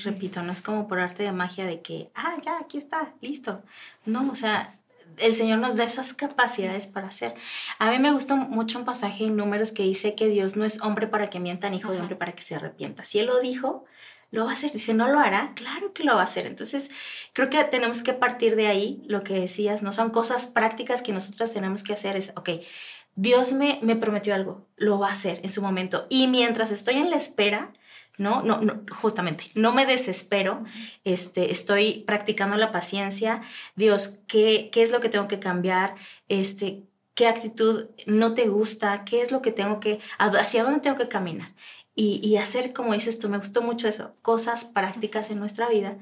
repito, 0.05 0.43
no 0.43 0.53
es 0.53 0.63
como 0.63 0.89
por 0.89 1.01
arte 1.01 1.23
de 1.23 1.33
magia 1.33 1.67
de 1.67 1.81
que, 1.81 2.11
ah, 2.15 2.37
ya, 2.43 2.59
aquí 2.59 2.79
está, 2.79 3.13
listo. 3.21 3.63
No, 4.05 4.31
o 4.31 4.37
sea, 4.37 4.79
el 5.19 5.35
Señor 5.35 5.59
nos 5.59 5.77
da 5.77 5.85
esas 5.85 6.13
capacidades 6.13 6.87
para 6.87 7.09
hacer. 7.09 7.35
A 7.79 7.91
mí 7.91 7.99
me 7.99 8.13
gustó 8.13 8.37
mucho 8.37 8.79
un 8.79 8.85
pasaje 8.85 9.25
en 9.25 9.37
números 9.37 9.73
que 9.73 9.83
dice 9.83 10.15
que 10.15 10.29
Dios 10.29 10.57
no 10.57 10.65
es 10.65 10.81
hombre 10.81 11.07
para 11.07 11.29
que 11.29 11.41
mienta, 11.41 11.69
ni 11.71 11.79
hijo 11.79 11.93
de 11.93 12.01
hombre 12.01 12.17
para 12.17 12.33
que 12.33 12.43
se 12.43 12.55
arrepienta. 12.55 13.05
Si 13.05 13.19
Él 13.19 13.27
lo 13.27 13.41
dijo, 13.41 13.85
lo 14.33 14.47
va 14.47 14.51
a 14.51 14.55
hacer. 14.55 14.73
Dice, 14.73 14.95
¿no 14.95 15.09
lo 15.09 15.21
hará? 15.21 15.53
Claro 15.55 15.93
que 15.93 16.03
lo 16.03 16.17
va 16.17 16.23
a 16.23 16.25
hacer. 16.25 16.47
Entonces, 16.47 16.91
creo 17.33 17.49
que 17.49 17.63
tenemos 17.65 18.03
que 18.03 18.15
partir 18.15 18.57
de 18.57 18.67
ahí, 18.67 19.03
lo 19.07 19.23
que 19.23 19.35
decías, 19.35 19.85
no 19.85 19.93
son 19.93 20.11
cosas 20.11 20.49
prácticas 20.49 21.03
que 21.03 21.13
nosotros 21.13 21.53
tenemos 21.53 21.85
que 21.85 21.93
hacer. 21.93 22.17
Es, 22.17 22.33
ok, 22.35 22.51
Dios 23.15 23.53
me, 23.53 23.79
me 23.83 23.95
prometió 23.95 24.35
algo, 24.35 24.67
lo 24.77 24.99
va 24.99 25.11
a 25.11 25.13
hacer 25.13 25.41
en 25.45 25.53
su 25.53 25.63
momento. 25.63 26.07
Y 26.09 26.27
mientras 26.27 26.73
estoy 26.73 26.97
en 26.97 27.11
la 27.11 27.17
espera, 27.17 27.73
¿no? 28.19 28.43
No, 28.43 28.61
no, 28.61 28.83
justamente, 28.91 29.45
no 29.55 29.73
me 29.73 29.87
desespero, 29.87 30.65
este, 31.05 31.51
estoy 31.51 32.05
practicando 32.07 32.57
la 32.57 32.73
paciencia. 32.73 33.43
Dios, 33.77 34.21
¿qué, 34.27 34.71
¿qué 34.73 34.83
es 34.83 34.91
lo 34.91 35.01
que 35.01 35.09
tengo 35.09 35.29
que 35.29 35.39
cambiar? 35.39 35.95
Este, 36.29 36.85
¿Qué 37.15 37.27
actitud 37.27 37.91
no 38.07 38.33
te 38.33 38.49
gusta? 38.49 39.05
¿Qué 39.05 39.21
es 39.21 39.31
lo 39.31 39.43
que 39.43 39.53
tengo 39.53 39.81
que, 39.81 40.01
hacia 40.19 40.65
dónde 40.65 40.81
tengo 40.81 40.97
que 40.97 41.09
caminar? 41.09 41.53
Y, 41.95 42.37
hacer, 42.37 42.73
como 42.73 42.95
dices 42.95 43.19
tú, 43.19 43.29
me 43.29 43.39
gustó 43.39 43.61
mucho 43.61 43.87
eso, 43.87 44.15
cosas 44.23 44.65
prácticas 44.65 45.31
en 45.31 45.39
nuestra 45.39 45.69
vida 45.69 45.99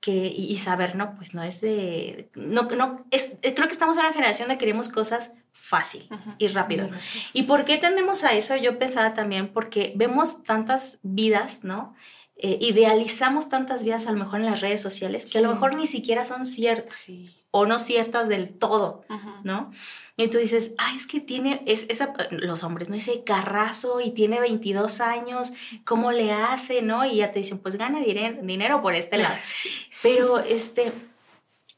que, 0.00 0.32
y, 0.34 0.56
saber, 0.58 0.94
no, 0.94 1.16
pues 1.16 1.34
no 1.34 1.42
es 1.42 1.60
de, 1.60 2.30
no, 2.34 2.62
no, 2.62 3.04
es, 3.10 3.32
eh, 3.42 3.54
creo 3.54 3.66
que 3.66 3.72
estamos 3.72 3.96
en 3.96 4.04
una 4.04 4.12
generación 4.12 4.48
de 4.48 4.58
queremos 4.58 4.88
cosas 4.88 5.32
fácil 5.52 6.08
y 6.38 6.48
rápido. 6.48 6.88
¿Y 7.32 7.44
por 7.44 7.64
qué 7.64 7.78
tendemos 7.78 8.24
a 8.24 8.32
eso? 8.32 8.56
Yo 8.56 8.78
pensaba 8.78 9.14
también 9.14 9.52
porque 9.52 9.92
vemos 9.96 10.42
tantas 10.42 10.98
vidas, 11.02 11.62
¿no? 11.62 11.94
Eh, 12.36 12.58
idealizamos 12.60 13.48
tantas 13.48 13.84
vidas 13.84 14.06
a 14.06 14.12
lo 14.12 14.18
mejor 14.18 14.40
en 14.40 14.46
las 14.46 14.60
redes 14.60 14.80
sociales 14.80 15.30
que 15.30 15.38
a 15.38 15.40
lo 15.42 15.52
mejor 15.52 15.74
ni 15.76 15.86
siquiera 15.86 16.24
son 16.24 16.44
ciertas. 16.44 16.94
Sí 16.94 17.41
o 17.54 17.66
no 17.66 17.78
ciertas 17.78 18.28
del 18.28 18.48
todo, 18.48 19.04
¿no? 19.44 19.70
Y 20.16 20.28
tú 20.28 20.38
dices, 20.38 20.72
ay, 20.78 20.96
es 20.96 21.06
que 21.06 21.20
tiene, 21.20 21.60
es, 21.66 21.84
esa, 21.90 22.14
los 22.30 22.64
hombres, 22.64 22.88
¿no? 22.88 22.96
Ese 22.96 23.24
carrazo 23.24 24.00
y 24.00 24.10
tiene 24.10 24.40
22 24.40 25.00
años, 25.02 25.52
¿cómo 25.84 26.12
le 26.12 26.32
hace, 26.32 26.80
no? 26.80 27.04
Y 27.04 27.16
ya 27.16 27.30
te 27.30 27.40
dicen, 27.40 27.58
pues 27.58 27.76
gana 27.76 28.00
dinero, 28.00 28.38
dinero 28.42 28.80
por 28.80 28.94
este 28.94 29.18
lado. 29.18 29.36
Pero, 30.02 30.38
este, 30.38 30.92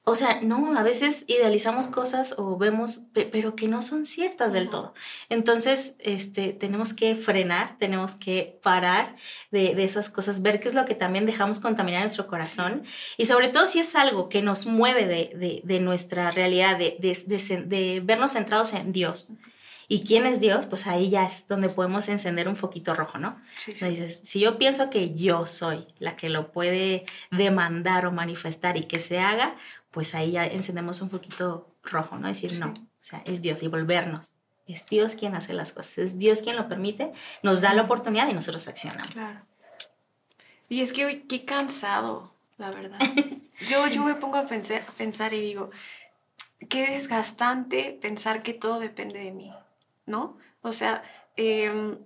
o 0.07 0.14
sea, 0.14 0.43
no, 0.43 0.79
a 0.79 0.83
veces 0.83 1.25
idealizamos 1.29 1.88
cosas 1.88 2.35
o 2.37 2.59
vemos, 2.59 3.01
pero 3.14 3.57
que 3.57 3.69
no 3.69 3.81
son 3.81 4.05
ciertas 4.05 4.53
del 4.53 4.69
todo. 4.69 4.93
Entonces, 5.31 5.97
este, 5.99 6.53
tenemos 6.53 6.93
que 6.93 7.17
frenar, 7.17 7.79
tenemos 7.79 8.14
que 8.14 8.59
parar 8.62 9.17
de, 9.51 9.83
esas 9.83 10.11
cosas, 10.11 10.43
ver 10.43 10.61
qué 10.61 10.69
es 10.69 10.75
lo 10.75 10.85
que 10.85 10.95
también 10.95 11.25
dejamos 11.25 11.59
contaminar 11.59 12.03
nuestro 12.03 12.27
corazón 12.27 12.83
y 13.17 13.25
sobre 13.25 13.49
todo 13.49 13.67
si 13.67 13.79
es 13.79 13.97
algo 13.97 14.29
que 14.29 14.43
nos 14.43 14.67
mueve 14.67 15.07
de, 15.07 15.81
nuestra 15.81 16.31
realidad, 16.31 16.77
de, 16.77 18.03
vernos 18.05 18.33
centrados 18.33 18.75
en 18.75 18.93
Dios. 18.93 19.31
¿Y 19.87 20.03
quién 20.03 20.25
es 20.25 20.40
Dios? 20.40 20.67
Pues 20.67 20.87
ahí 20.87 21.11
ya 21.11 21.27
es 21.27 21.47
donde 21.47 21.69
podemos 21.69 22.09
encender 22.09 22.49
un 22.49 22.57
foquito 22.57 22.95
rojo, 22.95 23.19
¿no? 23.19 23.38
Dices, 23.67 24.23
si 24.25 24.40
yo 24.40 24.57
pienso 24.57 24.88
que 24.88 25.14
yo 25.14 25.47
soy 25.47 25.87
la 25.99 26.17
que 26.17 26.31
lo 26.31 26.53
puede 26.53 27.05
demandar 27.31 28.07
o 28.07 28.12
manifestar 28.12 28.79
y 28.79 28.85
que 28.85 28.99
se 28.99 29.19
haga, 29.19 29.57
pues 29.95 30.15
ahí 30.17 30.33
ya 30.33 30.45
encendemos 30.45 31.01
un 31.01 31.09
foquito 31.09 31.73
rojo, 31.85 32.19
¿no? 32.19 32.27
Decir, 32.27 32.59
no, 32.59 32.71
o 32.71 32.75
sea, 32.99 33.23
es 33.25 33.41
Dios 33.41 33.63
y 33.63 33.69
volvernos. 33.69 34.33
Es 34.67 34.87
Dios 34.87 35.15
quien 35.15 35.37
hace 35.37 35.53
las 35.53 35.73
cosas, 35.73 35.99
es 35.99 36.19
Dios 36.19 36.43
quien 36.43 36.57
lo 36.57 36.69
permite, 36.69 37.13
nos 37.43 37.61
da 37.61 37.73
la 37.75 37.83
oportunidad 37.83 38.29
y 38.29 38.33
nosotros 38.33 38.67
accionamos. 38.67 39.15
Claro. 39.15 39.41
Y 40.69 40.81
es 40.81 40.93
que 40.93 41.27
qué 41.29 41.45
cansado, 41.45 42.33
la 42.59 42.71
verdad. 42.71 42.99
yo, 43.71 43.87
yo 43.87 44.03
me 44.03 44.17
pongo 44.17 44.39
a 44.39 44.47
pensar, 44.47 44.83
a 44.89 44.93
pensar 44.93 45.33
y 45.33 45.41
digo, 45.41 45.71
qué 46.69 46.91
desgastante 46.91 47.97
pensar 48.03 48.43
que 48.43 48.55
todo 48.55 48.81
depende 48.81 49.21
de 49.21 49.31
mí, 49.31 49.53
¿no? 50.07 50.39
O 50.63 50.73
sea, 50.73 51.05
eh, 51.37 51.99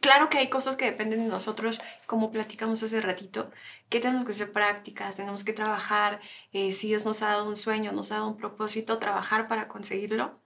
claro 0.00 0.28
que 0.28 0.38
hay 0.38 0.48
cosas 0.48 0.76
que 0.76 0.86
dependen 0.86 1.20
de 1.20 1.28
nosotros, 1.28 1.80
como 2.06 2.30
platicamos 2.30 2.82
hace 2.82 3.00
ratito, 3.00 3.50
que 3.88 4.00
tenemos 4.00 4.24
que 4.24 4.32
hacer 4.32 4.52
prácticas, 4.52 5.16
tenemos 5.16 5.44
que 5.44 5.52
trabajar, 5.52 6.20
eh, 6.52 6.72
si 6.72 6.88
Dios 6.88 7.04
nos 7.04 7.22
ha 7.22 7.28
dado 7.28 7.48
un 7.48 7.56
sueño, 7.56 7.92
nos 7.92 8.10
ha 8.10 8.16
dado 8.16 8.28
un 8.28 8.36
propósito, 8.36 8.98
trabajar 8.98 9.48
para 9.48 9.68
conseguirlo. 9.68 10.40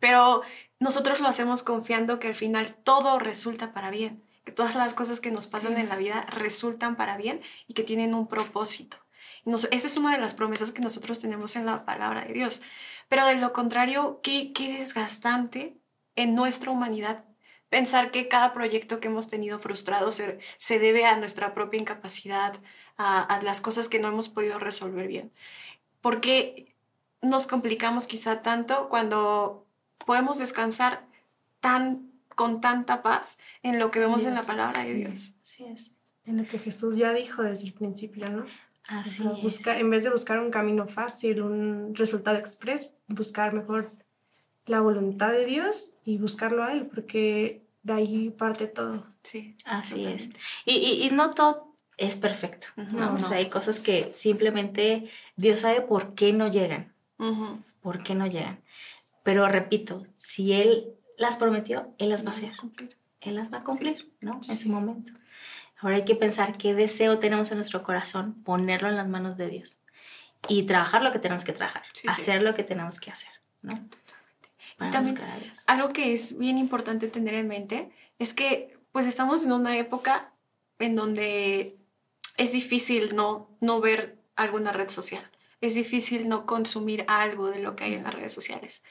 Pero 0.00 0.42
nosotros 0.78 1.20
lo 1.20 1.28
hacemos 1.28 1.62
confiando 1.62 2.18
que 2.18 2.28
al 2.28 2.34
final 2.34 2.74
todo 2.74 3.18
resulta 3.18 3.72
para 3.72 3.90
bien, 3.90 4.22
que 4.44 4.52
todas 4.52 4.74
las 4.74 4.92
cosas 4.94 5.20
que 5.20 5.30
nos 5.30 5.46
pasan 5.46 5.76
en 5.78 5.88
la 5.88 5.96
vida 5.96 6.22
resultan 6.22 6.96
para 6.96 7.16
bien 7.16 7.40
y 7.66 7.74
que 7.74 7.82
tienen 7.82 8.14
un 8.14 8.28
propósito. 8.28 8.98
esa 9.44 9.86
es 9.86 9.96
una 9.96 10.12
de 10.12 10.18
las 10.18 10.34
promesas 10.34 10.72
que 10.72 10.82
nosotros 10.82 11.20
tenemos 11.20 11.56
en 11.56 11.66
la 11.66 11.84
palabra 11.84 12.24
de 12.24 12.34
Dios. 12.34 12.62
Pero 13.08 13.26
de 13.26 13.36
lo 13.36 13.52
contrario, 13.52 14.20
qué, 14.22 14.52
qué 14.52 14.78
desgastante 14.78 15.78
en 16.16 16.34
nuestra 16.34 16.72
humanidad 16.72 17.24
pensar 17.68 18.10
que 18.10 18.28
cada 18.28 18.52
proyecto 18.54 19.00
que 19.00 19.08
hemos 19.08 19.28
tenido 19.28 19.58
frustrado 19.58 20.10
se, 20.10 20.38
se 20.56 20.78
debe 20.78 21.04
a 21.04 21.18
nuestra 21.18 21.54
propia 21.54 21.80
incapacidad, 21.80 22.54
a, 22.96 23.22
a, 23.22 23.42
las 23.42 23.60
cosas 23.60 23.88
que 23.88 23.98
no 23.98 24.08
hemos 24.08 24.28
podido 24.28 24.58
resolver 24.58 25.08
bien. 25.08 25.32
¿Por 26.00 26.20
qué 26.20 26.74
nos 27.22 27.46
complicamos 27.46 28.06
quizá 28.06 28.42
tanto 28.42 28.88
cuando 28.88 29.66
podemos 30.04 30.38
descansar 30.38 31.04
tan, 31.60 32.10
con 32.34 32.60
tanta 32.60 33.02
paz 33.02 33.38
en 33.62 33.78
lo 33.78 33.90
que 33.90 33.98
vemos 33.98 34.24
en 34.24 34.34
la 34.34 34.42
palabra 34.42 34.84
de 34.84 34.94
Dios? 34.94 35.32
Así 35.42 35.64
es. 35.64 35.96
En 36.24 36.36
lo 36.38 36.46
que 36.46 36.58
Jesús 36.58 36.96
ya 36.96 37.12
dijo 37.12 37.42
desde 37.42 37.66
el 37.66 37.72
principio, 37.72 38.28
¿no? 38.28 38.46
Así 38.88 39.24
busca, 39.42 39.78
En 39.78 39.90
vez 39.90 40.04
de 40.04 40.10
buscar 40.10 40.38
un 40.38 40.50
camino 40.50 40.86
fácil, 40.86 41.42
un 41.42 41.94
resultado 41.94 42.38
express, 42.38 42.90
buscar 43.08 43.52
mejor 43.52 43.90
la 44.66 44.80
voluntad 44.80 45.32
de 45.32 45.46
Dios 45.46 45.92
y 46.04 46.18
buscarlo 46.18 46.64
a 46.64 46.72
Él, 46.72 46.86
porque 46.86 47.62
de 47.82 47.92
ahí 47.92 48.30
parte 48.30 48.66
todo. 48.66 49.06
Sí, 49.22 49.56
así 49.64 50.04
es. 50.06 50.30
Y, 50.64 51.04
y, 51.04 51.10
no 51.10 51.30
todo 51.30 51.72
es 51.96 52.16
perfecto, 52.16 52.68
¿no? 52.76 53.14
O 53.14 53.18
sea, 53.18 53.38
hay 53.38 53.48
cosas 53.48 53.80
que 53.80 54.10
simplemente 54.14 55.08
Dios 55.36 55.60
sabe 55.60 55.80
por 55.80 56.14
qué 56.14 56.32
no 56.32 56.48
llegan, 56.48 56.92
por 57.80 58.02
qué 58.02 58.14
no 58.14 58.26
llegan. 58.26 58.60
Pero 59.22 59.48
repito, 59.48 60.06
si 60.16 60.52
Él 60.52 60.88
las 61.16 61.36
prometió, 61.36 61.94
Él 61.98 62.10
las 62.10 62.24
va 62.24 62.28
a 62.28 62.32
hacer. 62.32 62.52
Él 63.20 63.34
las 63.34 63.52
va 63.52 63.58
a 63.58 63.64
cumplir, 63.64 64.12
¿no? 64.20 64.40
En 64.48 64.58
su 64.58 64.68
momento. 64.68 65.12
Ahora 65.78 65.96
hay 65.96 66.04
que 66.04 66.14
pensar 66.14 66.56
qué 66.56 66.74
deseo 66.74 67.18
tenemos 67.18 67.50
en 67.50 67.58
nuestro 67.58 67.82
corazón, 67.82 68.34
ponerlo 68.44 68.88
en 68.88 68.96
las 68.96 69.08
manos 69.08 69.36
de 69.36 69.48
Dios 69.48 69.78
y 70.48 70.62
trabajar 70.64 71.02
lo 71.02 71.12
que 71.12 71.18
tenemos 71.18 71.44
que 71.44 71.52
trabajar, 71.52 71.82
hacer 72.06 72.42
lo 72.42 72.54
que 72.54 72.62
tenemos 72.62 73.00
que 73.00 73.10
hacer, 73.10 73.32
¿no? 73.62 73.88
También, 74.76 75.18
algo 75.66 75.92
que 75.92 76.12
es 76.12 76.36
bien 76.36 76.58
importante 76.58 77.08
tener 77.08 77.34
en 77.34 77.48
mente 77.48 77.90
es 78.18 78.34
que 78.34 78.78
pues 78.92 79.06
estamos 79.06 79.42
en 79.42 79.52
una 79.52 79.76
época 79.76 80.32
en 80.78 80.96
donde 80.96 81.78
es 82.36 82.52
difícil 82.52 83.16
no, 83.16 83.56
no 83.60 83.80
ver 83.80 84.18
alguna 84.36 84.72
red 84.72 84.88
social. 84.88 85.30
Es 85.60 85.74
difícil 85.74 86.28
no 86.28 86.44
consumir 86.44 87.04
algo 87.08 87.48
de 87.48 87.60
lo 87.60 87.74
que 87.74 87.84
hay 87.84 87.94
en 87.94 88.04
las 88.04 88.14
redes 88.14 88.32
sociales. 88.32 88.84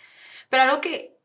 Pero 0.50 0.64
algo 0.64 0.82
que 0.82 1.16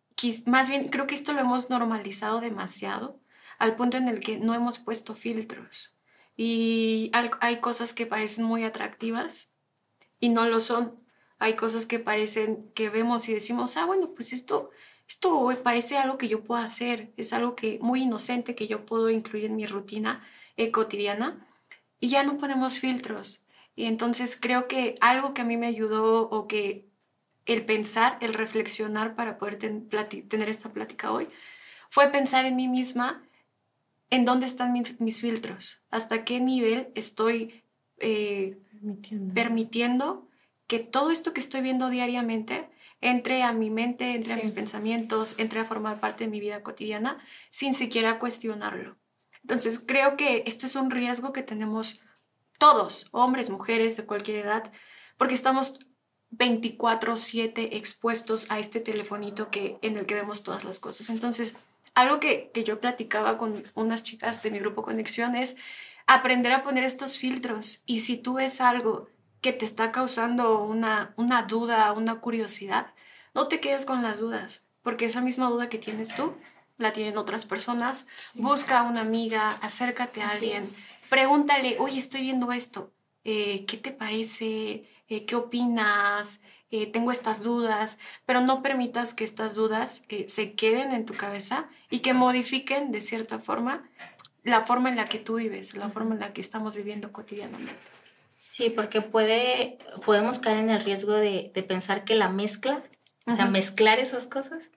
más 0.47 0.69
bien 0.69 0.89
creo 0.89 1.07
que 1.07 1.15
esto 1.15 1.33
lo 1.33 1.41
hemos 1.41 1.71
normalizado 1.71 2.41
demasiado 2.41 3.19
al 3.59 3.77
punto 3.77 3.97
en 3.97 4.09
el 4.09 4.21
que 4.21 4.39
no 4.39 4.55
hemos 4.55 4.79
puesto 4.79 5.15
filtros. 5.15 5.97
Y 6.37 7.11
hay 7.41 7.57
cosas 7.59 7.93
que 7.93 8.07
parecen 8.07 8.45
muy 8.45 8.65
atractivas 8.65 9.53
y 10.19 10.31
no 10.31 10.47
lo 10.47 10.61
son 10.61 11.00
hay 11.41 11.55
cosas 11.55 11.87
que 11.87 11.99
parecen, 11.99 12.71
que 12.75 12.91
vemos 12.91 13.29
y 13.29 13.35
decimos, 13.35 13.77
ah, 13.77 13.87
bueno, 13.87 14.11
pues 14.15 14.33
esto, 14.33 14.71
esto 15.09 15.51
parece 15.65 15.97
algo 15.97 16.19
que 16.19 16.29
yo 16.29 16.45
puedo 16.45 16.61
hacer, 16.61 17.13
es 17.17 17.33
algo 17.33 17.57
que 17.57 17.79
muy 17.81 18.03
inocente 18.03 18.55
que 18.55 18.69
yo 18.69 18.87
puedo 18.87 19.11
incluir 19.11 19.47
en 19.47 19.57
mi 19.57 19.67
rutina 19.67 20.23
eh, 20.59 20.71
cotidiana 20.71 21.49
y 21.99 22.11
ya 22.11 22.25
no 22.25 22.37
ponemos 22.37 22.79
filtros. 22.79 23.43
Y 23.75 23.87
entonces 23.87 24.39
creo 24.39 24.69
que 24.69 24.97
algo 25.01 25.33
que 25.33 25.41
a 25.41 25.45
mí 25.47 25.57
me 25.57 25.67
ayudó 25.67 26.29
o 26.29 26.47
que 26.47 26.87
el 27.47 27.65
pensar, 27.65 28.19
el 28.21 28.35
reflexionar 28.35 29.15
para 29.15 29.39
poder 29.39 29.57
tener 29.57 30.49
esta 30.49 30.73
plática 30.73 31.11
hoy, 31.11 31.29
fue 31.89 32.09
pensar 32.09 32.45
en 32.45 32.57
mí 32.57 32.69
misma, 32.69 33.23
en 34.11 34.27
dónde 34.27 34.45
están 34.45 34.75
mis 34.99 35.21
filtros, 35.23 35.81
hasta 35.91 36.25
qué 36.25 36.39
nivel 36.39 36.93
estoy 36.95 37.63
eh, 37.99 38.59
permitiendo. 39.35 40.30
Que 40.71 40.79
todo 40.79 41.11
esto 41.11 41.33
que 41.33 41.41
estoy 41.41 41.63
viendo 41.63 41.91
diariamente 41.91 42.71
entre 43.01 43.43
a 43.43 43.53
mi 43.53 43.71
mente, 43.71 44.13
entre 44.13 44.35
a 44.35 44.37
mis 44.37 44.53
pensamientos, 44.53 45.35
entre 45.37 45.59
a 45.59 45.65
formar 45.65 45.99
parte 45.99 46.23
de 46.23 46.31
mi 46.31 46.39
vida 46.39 46.63
cotidiana, 46.63 47.19
sin 47.51 47.75
siquiera 47.75 48.21
cuestionarlo. 48.21 48.97
Entonces, 49.43 49.83
creo 49.85 50.17
que 50.17 50.45
esto 50.47 50.67
es 50.67 50.77
un 50.77 50.93
riesgo 50.93 51.33
que 51.33 51.43
tenemos 51.43 52.03
todos, 52.57 53.09
hombres, 53.11 53.51
mujeres, 53.51 53.97
de 53.97 54.07
cualquier 54.07 54.47
edad, 54.47 54.73
porque 55.17 55.35
estamos 55.35 55.81
24/7 56.31 57.71
expuestos 57.73 58.47
a 58.49 58.61
este 58.61 58.79
telefonito 58.79 59.51
que, 59.51 59.77
en 59.83 59.97
el 59.97 60.07
que 60.07 60.15
vemos 60.15 60.45
todas 60.45 60.63
las 60.63 60.79
cosas. 60.79 61.11
Entonces, 61.11 61.57
algo 61.95 62.21
que, 62.21 62.53
que 62.55 62.63
yo 62.63 62.79
platicaba 62.79 63.39
con 63.39 63.65
unas 63.75 64.05
chicas 64.05 64.41
de 64.45 64.53
mi 64.53 64.61
grupo 64.61 64.83
Conexión 64.83 65.35
es 65.35 65.57
aprender 66.07 66.53
a 66.53 66.63
poner 66.63 66.85
estos 66.85 67.19
filtros 67.19 67.83
y 67.87 67.99
si 68.01 68.19
tú 68.19 68.35
ves 68.35 68.61
algo 68.61 69.09
que 69.41 69.53
te 69.53 69.65
está 69.65 69.93
causando 69.93 70.63
una, 70.63 71.15
una 71.17 71.43
duda, 71.43 71.93
una 71.93 72.21
curiosidad, 72.21 72.93
no 73.35 73.49
te 73.49 73.61
quedes 73.61 73.87
con 73.87 74.03
las 74.03 74.21
dudas, 74.21 74.67
porque 74.83 75.07
esa 75.07 75.21
misma 75.21 75.49
duda 75.49 75.69
que 75.69 75.79
tienes 75.79 76.15
tú 76.15 76.35
la 76.79 76.93
tienen 76.93 77.19
otras 77.19 77.45
personas. 77.45 78.07
Busca 78.35 78.81
a 78.81 78.83
una 78.83 79.01
amiga, 79.01 79.53
acércate 79.63 80.23
a 80.23 80.31
alguien, 80.31 80.63
pregúntale, 81.09 81.77
oye, 81.79 81.99
estoy 81.99 82.23
viendo 82.23 82.53
esto, 82.53 82.93
eh, 83.25 83.65
¿qué 83.67 83.77
te 83.77 83.91
parece? 83.91 84.89
Eh, 85.09 85.25
¿Qué 85.27 85.37
opinas? 85.37 86.41
Eh, 86.71 86.87
tengo 86.87 87.11
estas 87.11 87.43
dudas, 87.43 87.99
pero 88.27 88.41
no 88.41 88.63
permitas 88.63 89.13
que 89.13 89.25
estas 89.25 89.57
dudas 89.57 90.05
se 90.27 90.53
queden 90.53 90.93
en 90.93 91.05
tu 91.05 91.17
cabeza 91.17 91.69
y 91.91 91.99
que 91.99 92.15
modifiquen 92.15 92.93
de 92.93 93.01
cierta 93.01 93.41
forma 93.41 93.89
la 94.45 94.65
forma 94.65 94.89
en 94.89 94.97
la 94.97 95.07
que 95.07 95.19
tú 95.19 95.35
vives, 95.35 95.77
la 95.77 95.91
forma 95.91 96.15
en 96.15 96.21
la 96.21 96.33
que 96.33 96.41
estamos 96.41 96.77
viviendo 96.77 97.13
cotidianamente. 97.13 98.00
Sí, 98.41 98.71
porque 98.71 99.03
puede, 99.03 99.77
podemos 100.07 100.39
caer 100.39 100.57
en 100.57 100.71
el 100.71 100.83
riesgo 100.83 101.13
de, 101.13 101.53
pensar 101.69 102.05
que 102.05 102.15
la 102.15 102.31
mezcla, 102.31 102.83
o 103.27 103.35
sea, 103.35 103.45
mezclar 103.45 103.99
esas 103.99 104.27
cosas, 104.27 104.71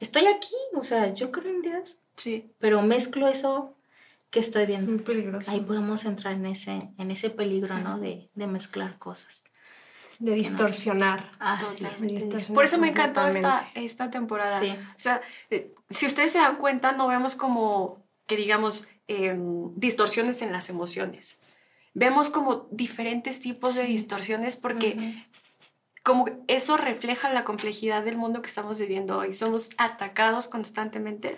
estoy 0.00 0.26
aquí, 0.26 0.56
o 0.74 0.82
sea, 0.82 1.14
yo 1.14 1.30
creo 1.30 1.54
en 1.54 1.62
Dios, 1.62 2.00
sí. 2.16 2.50
pero 2.58 2.82
mezclo 2.82 3.28
eso 3.28 3.76
que 4.30 4.40
estoy 4.40 4.66
viendo. 4.66 4.90
muy 4.90 5.00
peligroso. 5.02 5.48
Ahí 5.48 5.60
podemos 5.60 6.04
entrar 6.06 6.32
en 6.32 6.46
ese, 6.46 6.76
en 6.98 7.12
ese 7.12 7.30
peligro, 7.30 7.78
¿no? 7.78 8.00
De, 8.00 8.30
de 8.34 8.46
mezclar 8.48 8.98
cosas. 8.98 9.44
De 10.18 10.32
distorsionar. 10.32 11.30
Por 12.52 12.64
eso 12.64 12.78
me 12.78 12.88
encantó 12.88 13.28
esta, 13.28 13.70
esta 13.76 14.10
temporada. 14.10 14.60
O 14.60 14.98
sea, 15.00 15.22
eh, 15.50 15.72
si 15.88 16.06
ustedes 16.06 16.32
se 16.32 16.38
dan 16.38 16.56
cuenta, 16.56 16.90
no 16.90 17.06
vemos 17.06 17.36
como 17.36 18.02
que 18.26 18.36
digamos 18.36 18.88
em, 19.06 19.72
distorsiones 19.76 20.42
en 20.42 20.50
las 20.50 20.68
emociones. 20.68 21.38
Vemos 21.94 22.28
como 22.28 22.68
diferentes 22.70 23.40
tipos 23.40 23.74
de 23.74 23.84
distorsiones 23.84 24.56
porque 24.56 25.24
como 26.02 26.26
eso 26.48 26.76
refleja 26.76 27.30
la 27.30 27.44
complejidad 27.44 28.04
del 28.04 28.18
mundo 28.18 28.42
que 28.42 28.48
estamos 28.48 28.78
viviendo 28.78 29.18
hoy. 29.18 29.32
Somos 29.32 29.70
atacados 29.78 30.48
constantemente 30.48 31.36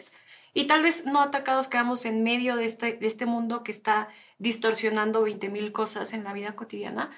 y 0.56 0.64
tal 0.64 0.82
vez 0.82 1.04
no 1.04 1.20
atacados, 1.20 1.68
quedamos 1.68 2.06
en 2.06 2.22
medio 2.22 2.56
de 2.56 2.64
este, 2.64 2.94
de 2.94 3.06
este 3.06 3.26
mundo 3.26 3.62
que 3.62 3.72
está 3.72 4.08
distorsionando 4.38 5.20
20 5.20 5.50
mil 5.50 5.70
cosas 5.70 6.14
en 6.14 6.24
la 6.24 6.32
vida 6.32 6.56
cotidiana, 6.56 7.10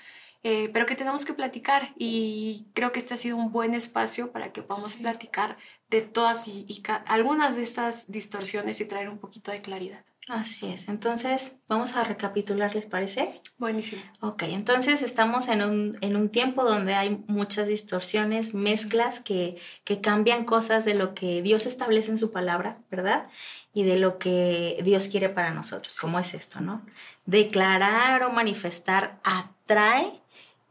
eh, 0.42 0.68
pero 0.72 0.86
que 0.86 0.96
tenemos 0.96 1.24
que 1.24 1.34
platicar 1.34 1.94
y 1.96 2.66
creo 2.74 2.90
que 2.90 2.98
este 2.98 3.14
ha 3.14 3.16
sido 3.16 3.36
un 3.36 3.52
buen 3.52 3.74
espacio 3.74 4.32
para 4.32 4.52
que 4.52 4.62
podamos 4.62 4.96
platicar 4.96 5.56
de 5.88 6.02
todas 6.02 6.48
y, 6.48 6.66
algunas 7.06 7.54
de 7.54 7.62
estas 7.62 8.10
distorsiones 8.10 8.80
y 8.80 8.86
traer 8.86 9.08
un 9.08 9.18
poquito 9.18 9.52
de 9.52 9.62
claridad. 9.62 10.04
Así 10.28 10.66
es. 10.66 10.88
Entonces, 10.88 11.56
vamos 11.68 11.96
a 11.96 12.04
recapitular, 12.04 12.74
¿les 12.74 12.84
parece? 12.84 13.40
Buenísimo. 13.56 14.02
Ok, 14.20 14.42
entonces 14.42 15.00
estamos 15.00 15.48
en 15.48 15.62
un, 15.62 15.98
en 16.02 16.16
un 16.16 16.28
tiempo 16.28 16.64
donde 16.64 16.94
hay 16.94 17.24
muchas 17.28 17.66
distorsiones, 17.66 18.52
mezclas 18.52 19.20
que, 19.20 19.56
que 19.84 20.02
cambian 20.02 20.44
cosas 20.44 20.84
de 20.84 20.94
lo 20.94 21.14
que 21.14 21.40
Dios 21.40 21.64
establece 21.64 22.10
en 22.10 22.18
su 22.18 22.30
palabra, 22.30 22.78
¿verdad? 22.90 23.26
Y 23.72 23.84
de 23.84 23.98
lo 23.98 24.18
que 24.18 24.78
Dios 24.84 25.08
quiere 25.08 25.30
para 25.30 25.54
nosotros. 25.54 25.96
¿Cómo 25.98 26.18
es 26.18 26.34
esto, 26.34 26.60
no? 26.60 26.84
Declarar 27.24 28.22
o 28.22 28.30
manifestar 28.30 29.20
atrae 29.24 30.20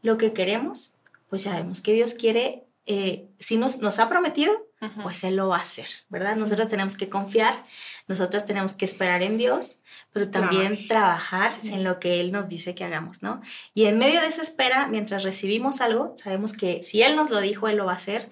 lo 0.02 0.18
que 0.18 0.32
queremos, 0.32 0.94
pues 1.28 1.42
ya 1.42 1.54
vemos 1.54 1.80
que 1.80 1.94
Dios 1.94 2.14
quiere, 2.14 2.67
eh, 2.90 3.28
si 3.38 3.58
nos, 3.58 3.82
nos 3.82 3.98
ha 3.98 4.08
prometido, 4.08 4.66
pues 5.02 5.22
Él 5.22 5.36
lo 5.36 5.48
va 5.48 5.56
a 5.56 5.60
hacer, 5.60 5.88
¿verdad? 6.08 6.36
Nosotros 6.36 6.68
tenemos 6.68 6.96
que 6.96 7.10
confiar, 7.10 7.66
nosotros 8.06 8.46
tenemos 8.46 8.72
que 8.72 8.86
esperar 8.86 9.22
en 9.22 9.36
Dios, 9.36 9.80
pero 10.10 10.30
también 10.30 10.88
trabajar 10.88 11.50
en 11.64 11.84
lo 11.84 12.00
que 12.00 12.20
Él 12.20 12.32
nos 12.32 12.48
dice 12.48 12.74
que 12.74 12.84
hagamos, 12.84 13.22
¿no? 13.22 13.42
Y 13.74 13.84
en 13.84 13.98
medio 13.98 14.22
de 14.22 14.28
esa 14.28 14.40
espera, 14.40 14.86
mientras 14.86 15.22
recibimos 15.22 15.82
algo, 15.82 16.14
sabemos 16.16 16.54
que 16.54 16.82
si 16.82 17.02
Él 17.02 17.14
nos 17.14 17.28
lo 17.28 17.40
dijo, 17.40 17.68
Él 17.68 17.76
lo 17.76 17.84
va 17.84 17.92
a 17.92 17.96
hacer. 17.96 18.30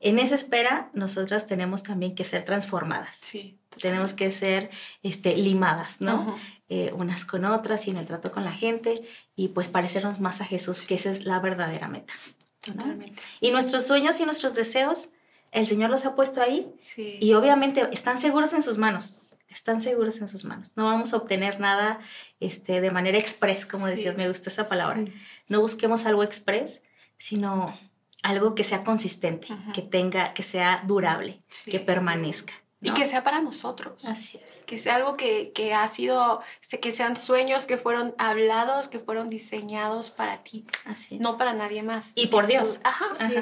En 0.00 0.18
esa 0.18 0.34
espera, 0.34 0.90
nosotras 0.92 1.46
tenemos 1.46 1.82
también 1.82 2.14
que 2.14 2.24
ser 2.24 2.44
transformadas. 2.44 3.16
Sí. 3.16 3.58
Tenemos 3.80 4.12
que 4.12 4.30
ser 4.30 4.68
este, 5.02 5.34
limadas, 5.34 6.02
¿no? 6.02 6.36
Eh, 6.68 6.92
unas 6.92 7.24
con 7.24 7.46
otras 7.46 7.86
y 7.86 7.90
en 7.90 7.96
el 7.96 8.06
trato 8.06 8.32
con 8.32 8.44
la 8.44 8.52
gente 8.52 8.92
y 9.34 9.48
pues 9.48 9.68
parecernos 9.68 10.20
más 10.20 10.42
a 10.42 10.44
Jesús, 10.44 10.82
que 10.82 10.96
esa 10.96 11.10
es 11.10 11.24
la 11.24 11.38
verdadera 11.38 11.88
meta. 11.88 12.12
Totalmente. 12.64 13.22
Y 13.40 13.50
nuestros 13.50 13.86
sueños 13.86 14.18
y 14.20 14.24
nuestros 14.24 14.54
deseos, 14.54 15.10
el 15.52 15.66
Señor 15.66 15.90
los 15.90 16.06
ha 16.06 16.14
puesto 16.14 16.40
ahí 16.40 16.72
y 16.96 17.34
obviamente 17.34 17.86
están 17.92 18.20
seguros 18.20 18.52
en 18.52 18.62
sus 18.62 18.78
manos. 18.78 19.18
Están 19.48 19.80
seguros 19.80 20.20
en 20.20 20.26
sus 20.26 20.44
manos. 20.44 20.72
No 20.74 20.84
vamos 20.84 21.12
a 21.14 21.18
obtener 21.18 21.60
nada 21.60 22.00
este, 22.40 22.80
de 22.80 22.90
manera 22.90 23.18
express, 23.18 23.66
como 23.66 23.86
decías, 23.86 24.16
me 24.16 24.26
gusta 24.26 24.50
esa 24.50 24.68
palabra. 24.68 25.04
No 25.46 25.60
busquemos 25.60 26.06
algo 26.06 26.24
express, 26.24 26.82
sino 27.18 27.78
algo 28.24 28.54
que 28.54 28.64
sea 28.64 28.82
consistente, 28.82 29.48
que 29.72 29.82
tenga, 29.82 30.34
que 30.34 30.42
sea 30.42 30.82
durable, 30.86 31.38
que 31.66 31.78
permanezca. 31.78 32.54
Y 32.84 32.92
que 32.92 33.06
sea 33.06 33.24
para 33.24 33.40
nosotros. 33.40 34.04
Así 34.04 34.38
es. 34.42 34.64
Que 34.64 34.78
sea 34.78 34.96
algo 34.96 35.16
que, 35.16 35.52
que, 35.52 35.74
ha 35.74 35.88
sido, 35.88 36.40
que 36.80 36.92
sean 36.92 37.16
sueños 37.16 37.66
que 37.66 37.78
fueron 37.78 38.14
hablados, 38.18 38.88
que 38.88 38.98
fueron 38.98 39.28
diseñados 39.28 40.10
para 40.10 40.42
ti. 40.42 40.66
Así 40.84 41.16
es. 41.16 41.20
No 41.20 41.38
para 41.38 41.54
nadie 41.54 41.82
más. 41.82 42.12
Y, 42.14 42.26
por 42.26 42.46
Dios. 42.46 42.80
Ajá, 42.84 43.06
sí. 43.12 43.34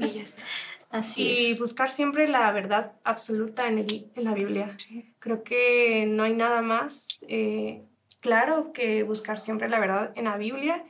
Y 0.00 0.12
ya 0.12 0.22
está. 0.22 0.44
Así 0.90 1.22
y 1.22 1.54
buscar 1.54 1.90
siempre 1.90 2.28
la 2.28 2.50
verdad 2.52 2.92
absoluta 3.04 3.66
en, 3.66 3.78
el, 3.78 4.10
en 4.14 4.24
la 4.24 4.34
Biblia. 4.34 4.76
Creo 5.18 5.42
que 5.42 6.06
no 6.06 6.22
hay 6.22 6.32
nada 6.32 6.62
más 6.62 7.24
eh, 7.28 7.82
claro 8.20 8.72
que 8.72 9.02
buscar 9.02 9.40
siempre 9.40 9.68
la 9.68 9.80
verdad 9.80 10.12
en 10.14 10.24
la 10.24 10.36
Biblia 10.36 10.84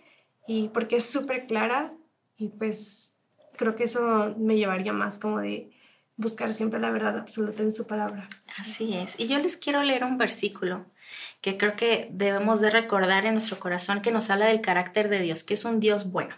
y 0.47 0.69
porque 0.69 0.97
es 0.97 1.05
súper 1.05 1.47
clara 1.47 1.93
y 2.37 2.49
pues 2.49 3.17
creo 3.57 3.75
que 3.75 3.85
eso 3.85 4.35
me 4.39 4.57
llevaría 4.57 4.93
más 4.93 5.19
como 5.19 5.41
de 5.41 5.71
buscar 6.17 6.53
siempre 6.55 6.81
la 6.81 6.91
verdad 6.91 7.19
absoluta 7.19 7.63
en 7.63 7.73
su 7.73 7.87
palabra. 7.87 8.29
Así 8.59 8.97
es. 8.97 9.19
Y 9.19 9.27
yo 9.27 9.39
les 9.39 9.57
quiero 9.57 9.83
leer 9.83 10.05
un 10.05 10.19
versículo 10.19 10.87
que 11.41 11.57
creo 11.57 11.75
que 11.75 12.09
debemos 12.11 12.61
de 12.61 12.71
recordar 12.71 13.27
en 13.27 13.35
nuestro 13.35 13.59
corazón 13.59 14.03
que 14.03 14.11
nos 14.11 14.31
habla 14.31 14.47
del 14.47 14.61
carácter 14.61 15.09
de 15.09 15.21
Dios, 15.21 15.45
que 15.45 15.55
es 15.55 15.65
un 15.65 15.79
Dios 15.79 16.11
bueno. 16.11 16.35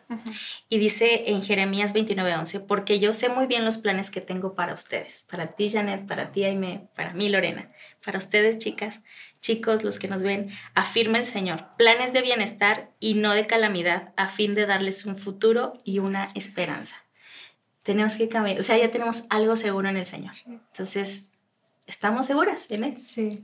Y 0.69 0.79
dice 0.79 1.31
en 1.31 1.43
Jeremías 1.43 1.95
29:11, 1.95 2.67
porque 2.67 2.99
yo 2.99 3.13
sé 3.13 3.29
muy 3.29 3.47
bien 3.47 3.65
los 3.65 3.79
planes 3.79 4.11
que 4.11 4.21
tengo 4.21 4.55
para 4.55 4.75
ustedes, 4.75 5.25
para 5.31 5.53
ti 5.53 5.71
Janet, 5.71 6.07
para 6.07 6.33
ti 6.33 6.45
Aime, 6.45 6.89
para 6.95 7.15
mí 7.15 7.29
Lorena, 7.29 7.73
para 8.05 8.19
ustedes 8.19 8.59
chicas, 8.59 9.03
chicos, 9.41 9.85
los 9.85 9.99
que 9.99 10.09
nos 10.09 10.23
ven, 10.23 10.51
afirma 10.75 11.19
el 11.19 11.25
Señor, 11.25 11.69
planes 11.79 12.13
de 12.13 12.23
bienestar 12.23 12.91
y 13.01 13.15
no 13.15 13.33
de 13.33 13.47
calamidad, 13.47 14.13
a 14.17 14.29
fin 14.29 14.55
de 14.55 14.67
darles 14.67 15.07
un 15.07 15.17
futuro 15.17 15.79
y 15.85 16.01
una 16.01 16.29
esperanza 16.35 17.08
tenemos 17.89 18.17
que 18.17 18.29
cambiar, 18.29 18.61
o 18.61 18.63
sea, 18.63 18.77
ya 18.77 18.91
tenemos 18.91 19.25
algo 19.31 19.57
seguro 19.57 19.89
en 19.89 19.97
el 19.97 20.05
Señor. 20.05 20.35
Entonces, 20.47 21.25
¿estamos 21.87 22.27
seguras 22.27 22.67
en 22.69 22.85
Él? 22.85 22.99
Sí. 22.99 23.41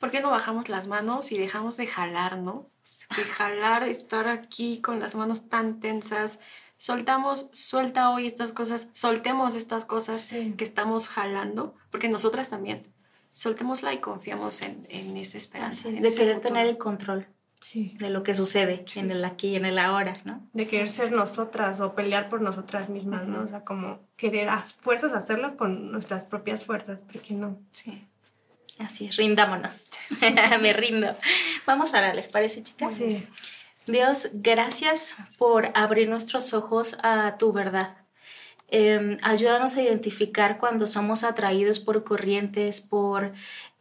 ¿Por 0.00 0.10
qué 0.10 0.20
no 0.20 0.32
bajamos 0.32 0.68
las 0.68 0.88
manos 0.88 1.30
y 1.30 1.38
dejamos 1.38 1.76
de 1.76 1.86
jalar, 1.86 2.38
no? 2.38 2.68
De 3.16 3.22
jalar, 3.22 3.84
estar 3.84 4.26
aquí 4.26 4.80
con 4.80 4.98
las 4.98 5.14
manos 5.14 5.48
tan 5.48 5.78
tensas. 5.78 6.40
Soltamos, 6.76 7.50
suelta 7.52 8.10
hoy 8.10 8.26
estas 8.26 8.52
cosas, 8.52 8.88
soltemos 8.94 9.54
estas 9.54 9.84
cosas 9.84 10.26
que 10.26 10.64
estamos 10.64 11.06
jalando, 11.06 11.76
porque 11.92 12.08
nosotras 12.08 12.48
también. 12.48 12.92
Soltémosla 13.32 13.92
y 13.92 13.98
confiamos 13.98 14.60
en, 14.62 14.88
en 14.90 15.16
esa 15.16 15.36
esperanza. 15.36 15.88
de 15.88 16.12
querer 16.12 16.40
tener 16.40 16.66
el 16.66 16.78
control 16.78 17.28
de 17.72 18.10
lo 18.10 18.22
que 18.22 18.34
sucede 18.34 18.84
en 18.96 19.10
el 19.10 19.24
aquí 19.24 19.48
y 19.48 19.56
en 19.56 19.64
el 19.64 19.78
ahora, 19.78 20.18
¿no? 20.24 20.40
De 20.52 20.66
querer 20.66 20.90
ser 20.90 21.12
nosotras 21.12 21.80
o 21.80 21.94
pelear 21.94 22.28
por 22.28 22.40
nosotras 22.40 22.90
mismas, 22.90 23.26
¿no? 23.26 23.42
O 23.42 23.46
sea, 23.46 23.64
como 23.64 24.00
querer 24.16 24.48
a 24.48 24.62
fuerzas 24.62 25.12
hacerlo 25.12 25.56
con 25.56 25.90
nuestras 25.90 26.26
propias 26.26 26.64
fuerzas, 26.64 27.02
porque 27.10 27.34
no. 27.34 27.58
Sí. 27.72 28.06
Así 28.78 29.06
es, 29.06 29.16
rindámonos. 29.16 29.88
Me 30.60 30.72
rindo. 30.72 31.16
Vamos 31.66 31.94
a 31.94 31.98
orar, 31.98 32.14
¿les 32.14 32.28
parece, 32.28 32.62
chicas? 32.62 32.94
Sí. 32.96 33.26
Dios, 33.86 34.30
gracias 34.32 35.16
por 35.38 35.70
abrir 35.74 36.08
nuestros 36.08 36.54
ojos 36.54 36.96
a 37.02 37.36
tu 37.38 37.52
verdad. 37.52 37.96
Em, 38.68 39.16
ayúdanos 39.22 39.76
a 39.76 39.82
identificar 39.82 40.58
cuando 40.58 40.86
somos 40.86 41.22
atraídos 41.22 41.78
por 41.80 42.02
corrientes, 42.02 42.80
por 42.80 43.32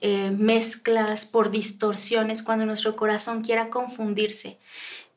eh, 0.01 0.31
mezclas, 0.31 1.25
por 1.25 1.49
distorsiones, 1.51 2.43
cuando 2.43 2.65
nuestro 2.65 2.95
corazón 2.95 3.41
quiera 3.43 3.69
confundirse. 3.69 4.57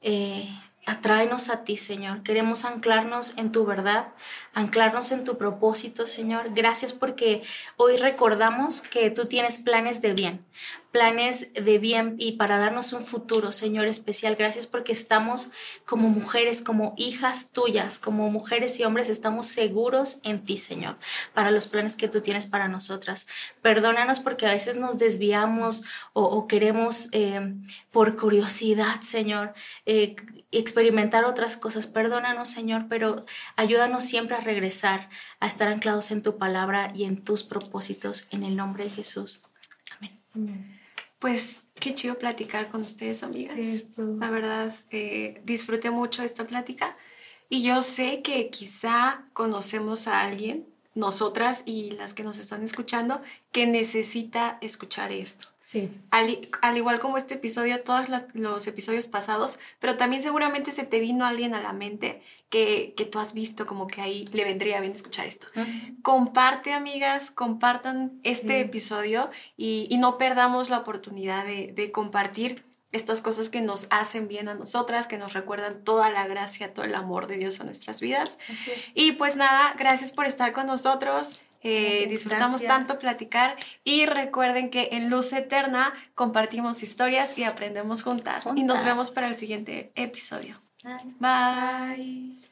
Eh, 0.02 0.48
Atráenos 0.88 1.50
a 1.50 1.64
ti, 1.64 1.76
Señor. 1.76 2.22
Queremos 2.22 2.64
anclarnos 2.64 3.36
en 3.36 3.50
tu 3.50 3.66
verdad, 3.66 4.06
anclarnos 4.54 5.10
en 5.10 5.24
tu 5.24 5.36
propósito, 5.36 6.06
Señor. 6.06 6.54
Gracias 6.54 6.92
porque 6.92 7.42
hoy 7.76 7.96
recordamos 7.96 8.82
que 8.82 9.10
tú 9.10 9.26
tienes 9.26 9.58
planes 9.58 10.00
de 10.00 10.14
bien, 10.14 10.46
planes 10.92 11.48
de 11.54 11.78
bien 11.80 12.14
y 12.18 12.32
para 12.32 12.58
darnos 12.58 12.92
un 12.92 13.04
futuro, 13.04 13.50
Señor, 13.50 13.88
especial. 13.88 14.36
Gracias 14.36 14.68
porque 14.68 14.92
estamos 14.92 15.50
como 15.84 16.08
mujeres, 16.08 16.62
como 16.62 16.94
hijas 16.96 17.50
tuyas, 17.50 17.98
como 17.98 18.30
mujeres 18.30 18.78
y 18.78 18.84
hombres, 18.84 19.08
estamos 19.08 19.46
seguros 19.46 20.20
en 20.22 20.44
ti, 20.44 20.56
Señor, 20.56 20.98
para 21.34 21.50
los 21.50 21.66
planes 21.66 21.96
que 21.96 22.06
tú 22.06 22.20
tienes 22.20 22.46
para 22.46 22.68
nosotras. 22.68 23.26
Perdónanos 23.60 24.20
porque 24.20 24.46
a 24.46 24.52
veces 24.52 24.76
nos 24.76 24.98
desviamos 24.98 25.82
o, 26.12 26.46
queremos 26.46 27.08
eh, 27.10 27.54
por 27.90 28.14
curiosidad, 28.14 29.00
Señor, 29.00 29.52
eh, 29.84 30.14
experimentar 30.50 31.24
otras 31.24 31.56
cosas. 31.56 31.86
Perdónanos, 31.86 32.48
Señor, 32.48 32.86
pero 32.88 33.24
ayúdanos 33.56 34.04
siempre 34.04 34.36
a 34.36 34.40
regresar, 34.40 35.08
a 35.40 35.46
estar 35.46 35.68
anclados 35.68 36.10
en 36.10 36.22
tu 36.22 36.38
palabra 36.38 36.92
y 36.94 37.04
en 37.04 37.22
tus 37.22 37.42
propósitos, 37.42 38.26
en 38.30 38.42
el 38.42 38.56
nombre 38.56 38.84
de 38.84 38.90
Jesús. 38.90 39.42
Amén. 39.96 40.80
Pues 41.18 41.62
qué 41.74 41.94
chido 41.94 42.18
platicar 42.18 42.68
con 42.68 42.82
ustedes, 42.82 43.22
amigas. 43.22 43.56
La 43.98 44.30
verdad, 44.30 44.74
eh, 44.90 45.40
disfruté 45.44 45.90
mucho 45.90 46.22
esta 46.22 46.46
plática 46.46 46.96
y 47.48 47.62
yo 47.62 47.82
sé 47.82 48.22
que 48.22 48.50
quizá 48.50 49.24
conocemos 49.32 50.08
a 50.08 50.20
alguien 50.20 50.66
nosotras 50.96 51.62
y 51.66 51.92
las 51.92 52.14
que 52.14 52.24
nos 52.24 52.38
están 52.38 52.64
escuchando 52.64 53.20
que 53.52 53.66
necesita 53.66 54.58
escuchar 54.62 55.12
esto. 55.12 55.46
Sí. 55.58 55.90
Al, 56.10 56.76
igual 56.76 57.00
como 57.00 57.18
este 57.18 57.34
episodio, 57.34 57.82
todos 57.82 58.08
los, 58.34 58.66
episodios 58.66 59.06
pasados, 59.06 59.58
pero 59.78 59.96
también 59.96 60.22
seguramente 60.22 60.72
se 60.72 60.86
te 60.86 60.98
vino 60.98 61.26
alguien 61.26 61.54
a 61.54 61.60
la 61.60 61.72
mente 61.72 62.22
que, 62.48 62.94
que 62.96 63.04
tú 63.04 63.18
has 63.18 63.34
visto 63.34 63.66
como 63.66 63.86
que 63.86 64.00
ahí 64.00 64.26
le 64.32 64.44
vendría 64.44 64.80
bien 64.80 64.92
escuchar 64.92 65.26
esto. 65.26 65.48
Comparte, 66.02 66.72
amigas, 66.72 67.30
compartan 67.30 68.18
este 68.22 68.60
episodio 68.60 69.30
y, 69.56 69.86
y, 69.90 69.98
no 69.98 70.16
perdamos 70.18 70.70
la 70.70 70.78
oportunidad 70.78 71.44
de, 71.44 71.72
de 71.74 71.92
compartir 71.92 72.64
estas 72.92 73.20
cosas 73.20 73.48
que 73.48 73.60
nos 73.60 73.86
hacen 73.90 74.28
bien 74.28 74.48
a 74.48 74.54
nosotras, 74.54 75.06
que 75.06 75.18
nos 75.18 75.32
recuerdan 75.32 75.82
toda 75.84 76.10
la 76.10 76.26
gracia, 76.26 76.72
todo 76.72 76.84
el 76.84 76.94
amor 76.94 77.26
de 77.26 77.36
Dios 77.36 77.60
a 77.60 77.64
nuestras 77.64 78.00
vidas. 78.00 78.38
Así 78.50 78.70
es. 78.70 78.90
Y 78.94 79.12
pues 79.12 79.36
nada, 79.36 79.74
gracias 79.78 80.12
por 80.12 80.26
estar 80.26 80.52
con 80.52 80.66
nosotros. 80.66 81.40
Eh, 81.62 82.06
disfrutamos 82.08 82.62
tanto 82.62 82.98
platicar 82.98 83.56
y 83.82 84.06
recuerden 84.06 84.70
que 84.70 84.90
en 84.92 85.10
Luz 85.10 85.32
Eterna 85.32 85.92
compartimos 86.14 86.82
historias 86.82 87.36
y 87.36 87.42
aprendemos 87.42 88.04
juntas. 88.04 88.44
Y 88.54 88.62
nos 88.62 88.84
vemos 88.84 89.10
para 89.10 89.26
el 89.26 89.36
siguiente 89.36 89.90
episodio. 89.96 90.60
Bye. 91.18 92.45